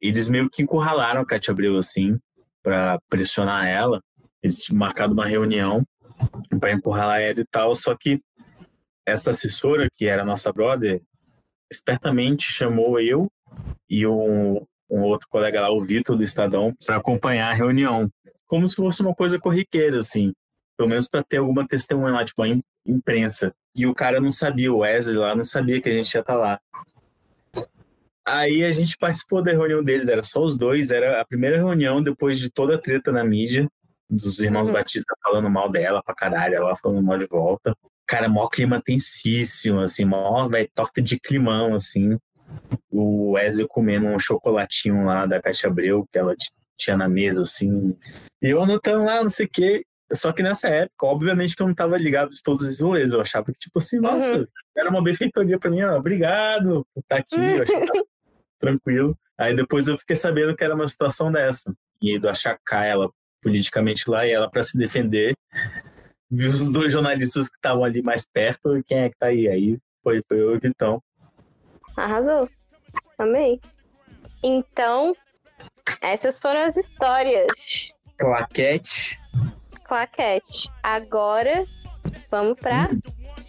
[0.00, 2.18] Eles meio que encurralaram a Cátia Abreu assim,
[2.62, 4.02] pra pressionar ela.
[4.48, 5.84] Eles tinham marcado uma reunião
[6.58, 8.20] pra encurralar ela e tal, só que
[9.06, 11.02] essa assessora, que era nossa brother,
[11.70, 13.30] espertamente chamou eu
[13.88, 18.10] e um, um outro colega lá, o Vitor do Estadão, para acompanhar a reunião.
[18.46, 20.32] Como se fosse uma coisa corriqueira, assim
[20.78, 23.52] pelo menos para ter alguma testemunha lá, tipo, a im- imprensa.
[23.74, 26.36] E o cara não sabia, o Wesley lá não sabia que a gente ia estar
[26.36, 26.60] lá.
[28.24, 32.00] Aí a gente participou da reunião deles, era só os dois, era a primeira reunião
[32.00, 33.68] depois de toda a treta na mídia,
[34.08, 34.74] dos irmãos Uhum.
[34.74, 37.76] Batista falando mal dela pra caralho, ela falando mal de volta.
[38.06, 42.18] Cara, maior clima tensíssimo, assim, maior, velho, torta de climão, assim.
[42.90, 46.34] O Wesley comendo um chocolatinho lá da Caixa Abreu, que ela
[46.78, 47.94] tinha na mesa, assim.
[48.40, 49.84] E eu anotando lá, não sei o quê.
[50.12, 53.12] Só que nessa época, obviamente que eu não tava ligado de todos esses rolês.
[53.12, 57.16] Eu achava que, tipo assim, nossa, era uma benfeitoria pra mim, ó, obrigado por estar
[57.18, 58.04] aqui, eu achei que
[58.58, 59.16] tranquilo.
[59.38, 61.74] Aí depois eu fiquei sabendo que era uma situação dessa.
[62.00, 63.10] E do achacar ela
[63.42, 65.34] politicamente lá, e ela, para se defender,
[66.30, 69.48] viu os dois jornalistas que estavam ali mais perto, e quem é que tá aí?
[69.48, 71.02] Aí foi, foi eu e o Vitão.
[71.96, 72.48] Arrasou.
[73.18, 73.60] Amei.
[74.42, 75.14] Então,
[76.00, 77.46] essas foram as histórias.
[78.16, 79.20] Claquete.
[79.84, 80.70] Claquete.
[80.82, 81.64] Agora,
[82.30, 82.90] vamos para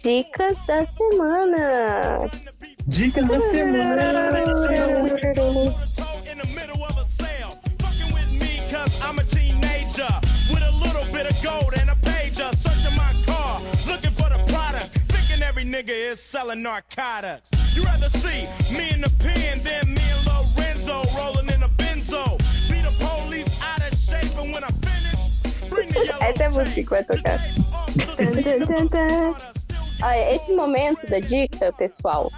[0.02, 2.30] dicas da semana.
[2.86, 4.00] Dicas da semana.
[9.90, 12.54] With a little bit of gold and a pager.
[12.54, 14.96] Searching my car, looking for the product.
[15.10, 17.50] Thinking every nigga is selling narcotics.
[17.74, 22.38] You rather see me in the pen than me and Lorenzo rolling in a benzo.
[22.70, 25.32] Be the police out of shape, and when I finish,
[25.68, 26.22] bring the yellow.
[26.22, 27.40] Essa é a música que vai tocar.
[30.02, 32.30] Olha, esse momento da dica, pessoal,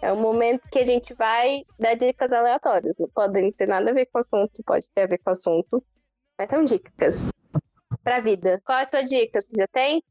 [0.00, 2.96] é um momento que a gente vai dar dicas aleatórias.
[2.98, 5.32] Não podem ter nada a ver com o assunto, pode ter a ver com o
[5.32, 5.84] assunto.
[6.38, 7.30] Mas são dicas
[8.02, 8.60] pra vida.
[8.64, 9.40] Qual é a sua dica?
[9.40, 10.02] Você já tem?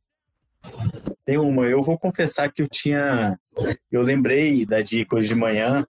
[1.26, 1.66] Tem uma.
[1.66, 3.38] Eu vou confessar que eu tinha.
[3.92, 5.86] Eu lembrei da dica hoje de manhã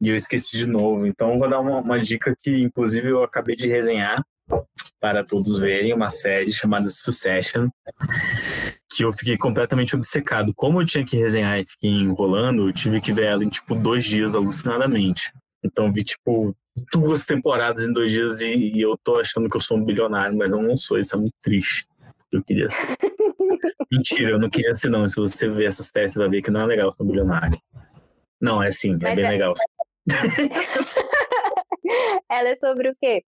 [0.00, 1.06] e eu esqueci de novo.
[1.06, 4.24] Então vou dar uma, uma dica que, inclusive, eu acabei de resenhar
[5.00, 7.68] para todos verem uma série chamada Succession,
[8.90, 10.52] que eu fiquei completamente obcecado.
[10.54, 13.74] Como eu tinha que resenhar e fiquei enrolando, eu tive que ver ela em tipo
[13.74, 15.32] dois dias alucinadamente.
[15.64, 16.54] Então vi tipo
[16.92, 20.36] duas temporadas em dois dias e, e, eu tô achando que eu sou um bilionário,
[20.36, 21.86] mas eu não sou, isso é muito triste.
[22.32, 22.86] Eu queria ser.
[23.90, 25.06] Mentira, eu não queria ser, não.
[25.06, 27.56] Se você ver essas série, você vai ver que não é legal ser um bilionário.
[28.40, 29.30] Não, é sim, é mas bem é...
[29.30, 29.54] legal.
[32.28, 33.22] Ela é sobre o quê?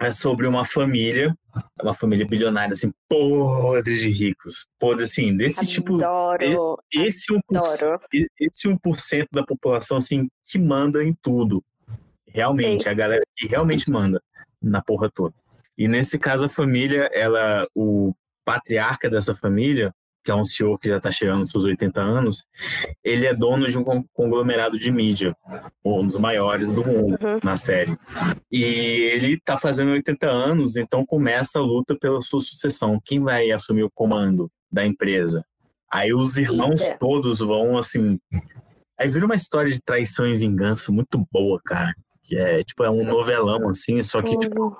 [0.00, 1.36] É sobre uma família,
[1.80, 4.66] uma família bilionária, assim, podre de ricos.
[4.78, 6.82] Podre, assim, desse tipo, adoro, tipo.
[6.92, 8.00] Esse 1%, adoro.
[8.40, 11.62] esse 1% da população, assim, que manda em tudo.
[12.32, 12.88] Realmente, Sim.
[12.88, 14.20] a galera que realmente manda
[14.60, 15.34] na porra toda.
[15.76, 18.14] E nesse caso, a família, ela, o
[18.44, 19.92] patriarca dessa família,
[20.24, 22.44] que é um senhor que já está chegando aos seus 80 anos,
[23.02, 25.36] ele é dono de um conglomerado de mídia,
[25.84, 27.40] um dos maiores do mundo uhum.
[27.42, 27.96] na série.
[28.50, 33.00] E ele está fazendo 80 anos, então começa a luta pela sua sucessão.
[33.04, 35.44] Quem vai assumir o comando da empresa?
[35.90, 36.98] Aí os irmãos Eita.
[36.98, 38.18] todos vão assim.
[38.98, 41.92] Aí vira uma história de traição e vingança muito boa, cara
[42.32, 44.74] que é tipo é um novelão assim, só que tipo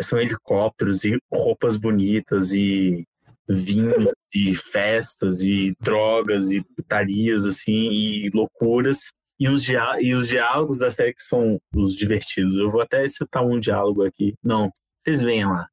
[0.00, 3.06] são helicópteros e roupas bonitas e
[3.48, 9.68] vinhos e festas e drogas e putarias assim e loucuras e os,
[10.00, 12.56] e os diálogos da série que são os divertidos.
[12.56, 14.34] Eu vou até citar um diálogo aqui.
[14.42, 15.68] Não, vocês venham lá.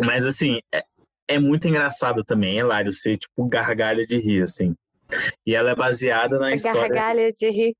[0.00, 0.84] Mas assim, é,
[1.26, 4.74] é muito engraçado também, é Lário, ser tipo gargalha de rir, assim.
[5.46, 6.82] E ela é baseada na história.
[6.82, 7.74] Gargalha de rir.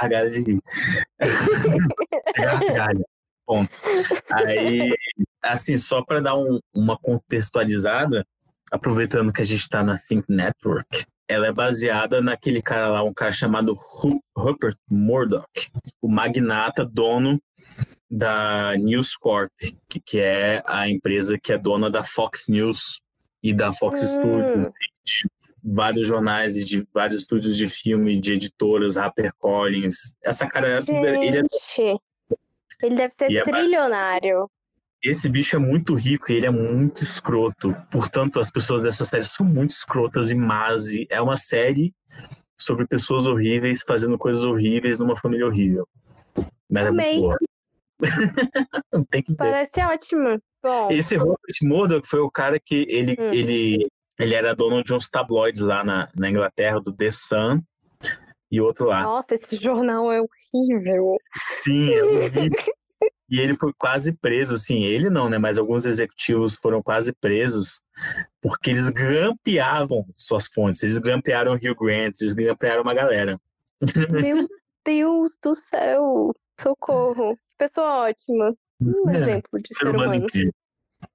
[0.00, 0.60] Gargalha de rir.
[2.36, 3.04] Gargalha.
[3.46, 3.82] Ponto.
[4.30, 4.94] Aí,
[5.42, 8.24] assim, só para dar um, uma contextualizada,
[8.70, 13.12] aproveitando que a gente está na Think Network, ela é baseada naquele cara lá, um
[13.12, 13.76] cara chamado
[14.36, 15.46] Rupert Murdoch,
[16.00, 17.40] o magnata dono
[18.10, 19.50] da News Corp,
[19.88, 23.00] que, que é a empresa que é dona da Fox News
[23.42, 24.06] e da Fox hum.
[24.06, 24.72] Studios,
[25.62, 30.14] vários jornais e de vários estúdios de filme, de editoras, HarperCollins.
[30.22, 31.06] Essa cara é tudo.
[31.06, 31.96] Ele, é...
[32.82, 34.50] ele deve ser é trilionário.
[35.02, 37.74] Esse bicho é muito rico e ele é muito escroto.
[37.90, 40.88] Portanto, as pessoas dessa série são muito escrotas e más.
[40.88, 41.92] E é uma série
[42.56, 45.88] sobre pessoas horríveis fazendo coisas horríveis numa família horrível.
[46.70, 47.06] Mas Amei.
[47.06, 47.38] é muito boa.
[49.10, 49.36] Tem que ver.
[49.36, 50.40] Parece ótimo.
[50.62, 50.90] Bom.
[50.92, 53.32] Esse Robert Murdoch foi o cara que ele, hum.
[53.32, 53.90] ele
[54.22, 57.62] ele era dono de uns tabloides lá na, na Inglaterra, do The Sun
[58.50, 59.02] e outro lá.
[59.02, 61.16] Nossa, esse jornal é horrível.
[61.62, 62.50] Sim, é horrível.
[63.28, 65.38] e ele foi quase preso, assim, ele não, né?
[65.38, 67.82] Mas alguns executivos foram quase presos
[68.40, 70.82] porque eles grampeavam suas fontes.
[70.82, 73.40] Eles grampearam o Rio Grant, eles grampearam uma galera.
[74.10, 74.46] Meu
[74.84, 76.32] Deus do céu!
[76.60, 77.36] Socorro!
[77.58, 78.54] Pessoa ótima.
[78.80, 80.26] Um é, exemplo de ser, humano.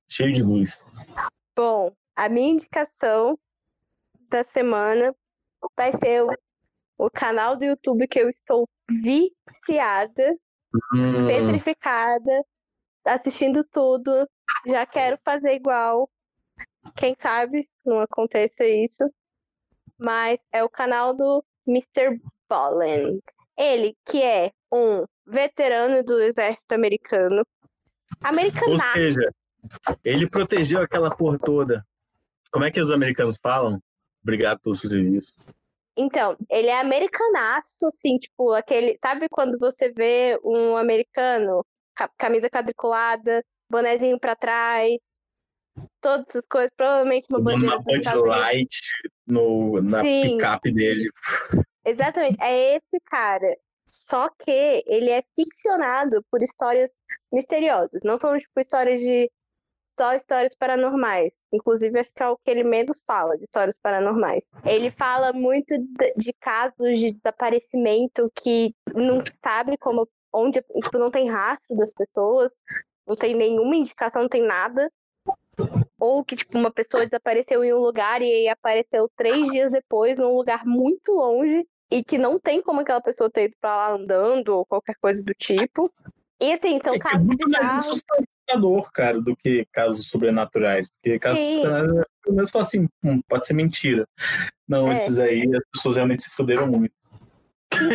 [0.10, 0.84] Cheio de luz.
[1.56, 3.38] Bom, a minha indicação
[4.28, 5.16] da semana
[5.78, 6.34] vai ser o,
[6.98, 10.36] o canal do YouTube que eu estou viciada,
[10.96, 11.28] hum.
[11.28, 12.44] petrificada,
[13.06, 14.28] assistindo tudo.
[14.66, 16.10] Já quero fazer igual.
[16.96, 19.14] Quem sabe não aconteça isso.
[20.00, 22.20] Mas é o canal do Mr.
[22.50, 23.22] Bollen.
[23.56, 27.46] Ele que é um veterano do exército americano.
[28.24, 28.86] Americanaço.
[28.86, 29.32] Ou seja,
[30.04, 31.86] ele protegeu aquela porra toda.
[32.58, 33.80] Como é que os americanos falam?
[34.24, 35.32] Obrigado pelo serviço.
[35.96, 38.98] Então, ele é americanaço, assim, tipo, aquele.
[39.00, 41.64] Sabe quando você vê um americano,
[42.18, 44.98] camisa quadriculada, bonezinho pra trás,
[46.02, 47.80] todas essas coisas, provavelmente uma bandeira
[48.22, 48.80] uma Light
[49.28, 50.38] no, na Sim.
[50.38, 51.12] picape dele.
[51.86, 53.56] Exatamente, é esse cara.
[53.88, 56.90] Só que ele é ficcionado por histórias
[57.32, 58.02] misteriosas.
[58.04, 59.30] Não são, tipo, histórias de.
[59.98, 61.32] Só histórias paranormais.
[61.52, 64.50] Inclusive, acho que é o que ele menos fala de histórias paranormais.
[64.64, 65.76] Ele fala muito
[66.16, 70.08] de, casos de desaparecimento que não sabe como.
[70.32, 72.54] Onde, tipo, não tem rastro das pessoas,
[73.08, 74.92] não tem nenhuma indicação, não tem nada.
[76.00, 80.18] Ou que, tipo, uma pessoa desapareceu em um lugar e aí apareceu três dias depois
[80.18, 83.92] num lugar muito longe e que não tem como aquela pessoa ter ido pra lá
[83.94, 85.92] andando ou qualquer coisa do tipo.
[86.40, 88.02] E assim, são É, que é casos muito mais bizarros.
[88.48, 90.90] Assustador, cara, do que casos sobrenaturais.
[90.90, 91.62] Porque casos Sim.
[91.62, 94.08] sobrenaturais, pelo menos fala assim, hum, pode ser mentira.
[94.68, 94.94] Não, É.
[94.94, 96.94] esses aí, as pessoas realmente se fuderam muito.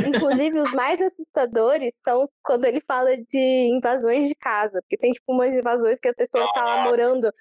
[0.07, 3.39] Inclusive, os mais assustadores são quando ele fala de
[3.75, 4.81] invasões de casa.
[4.83, 7.33] Porque tem, tipo, umas invasões que a pessoa tá lá morando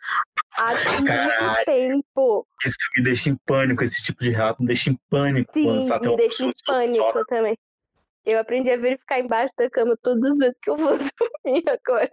[0.57, 1.65] há muito Caralho.
[1.65, 2.47] tempo.
[2.65, 5.51] Isso me deixa em pânico, esse tipo de relato me deixa em pânico.
[5.53, 7.57] Sim, me uma deixa em que só- pânico também.
[8.25, 10.97] Eu aprendi a verificar embaixo da cama todas as vezes que eu vou
[11.45, 12.11] dormir agora.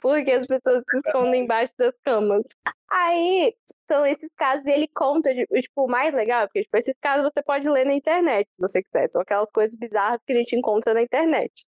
[0.00, 2.42] Porque as pessoas se escondem embaixo das camas.
[2.90, 3.54] Aí,
[3.86, 7.42] são esses casos e ele conta, tipo, o mais legal, porque tipo, esses casos você
[7.42, 9.08] pode ler na internet, se você quiser.
[9.08, 11.66] São aquelas coisas bizarras que a gente encontra na internet.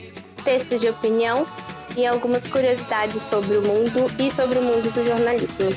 [0.43, 1.45] textos de opinião
[1.95, 5.69] e algumas curiosidades sobre o mundo e sobre o mundo do jornalismo.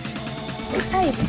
[0.92, 1.24] É isso.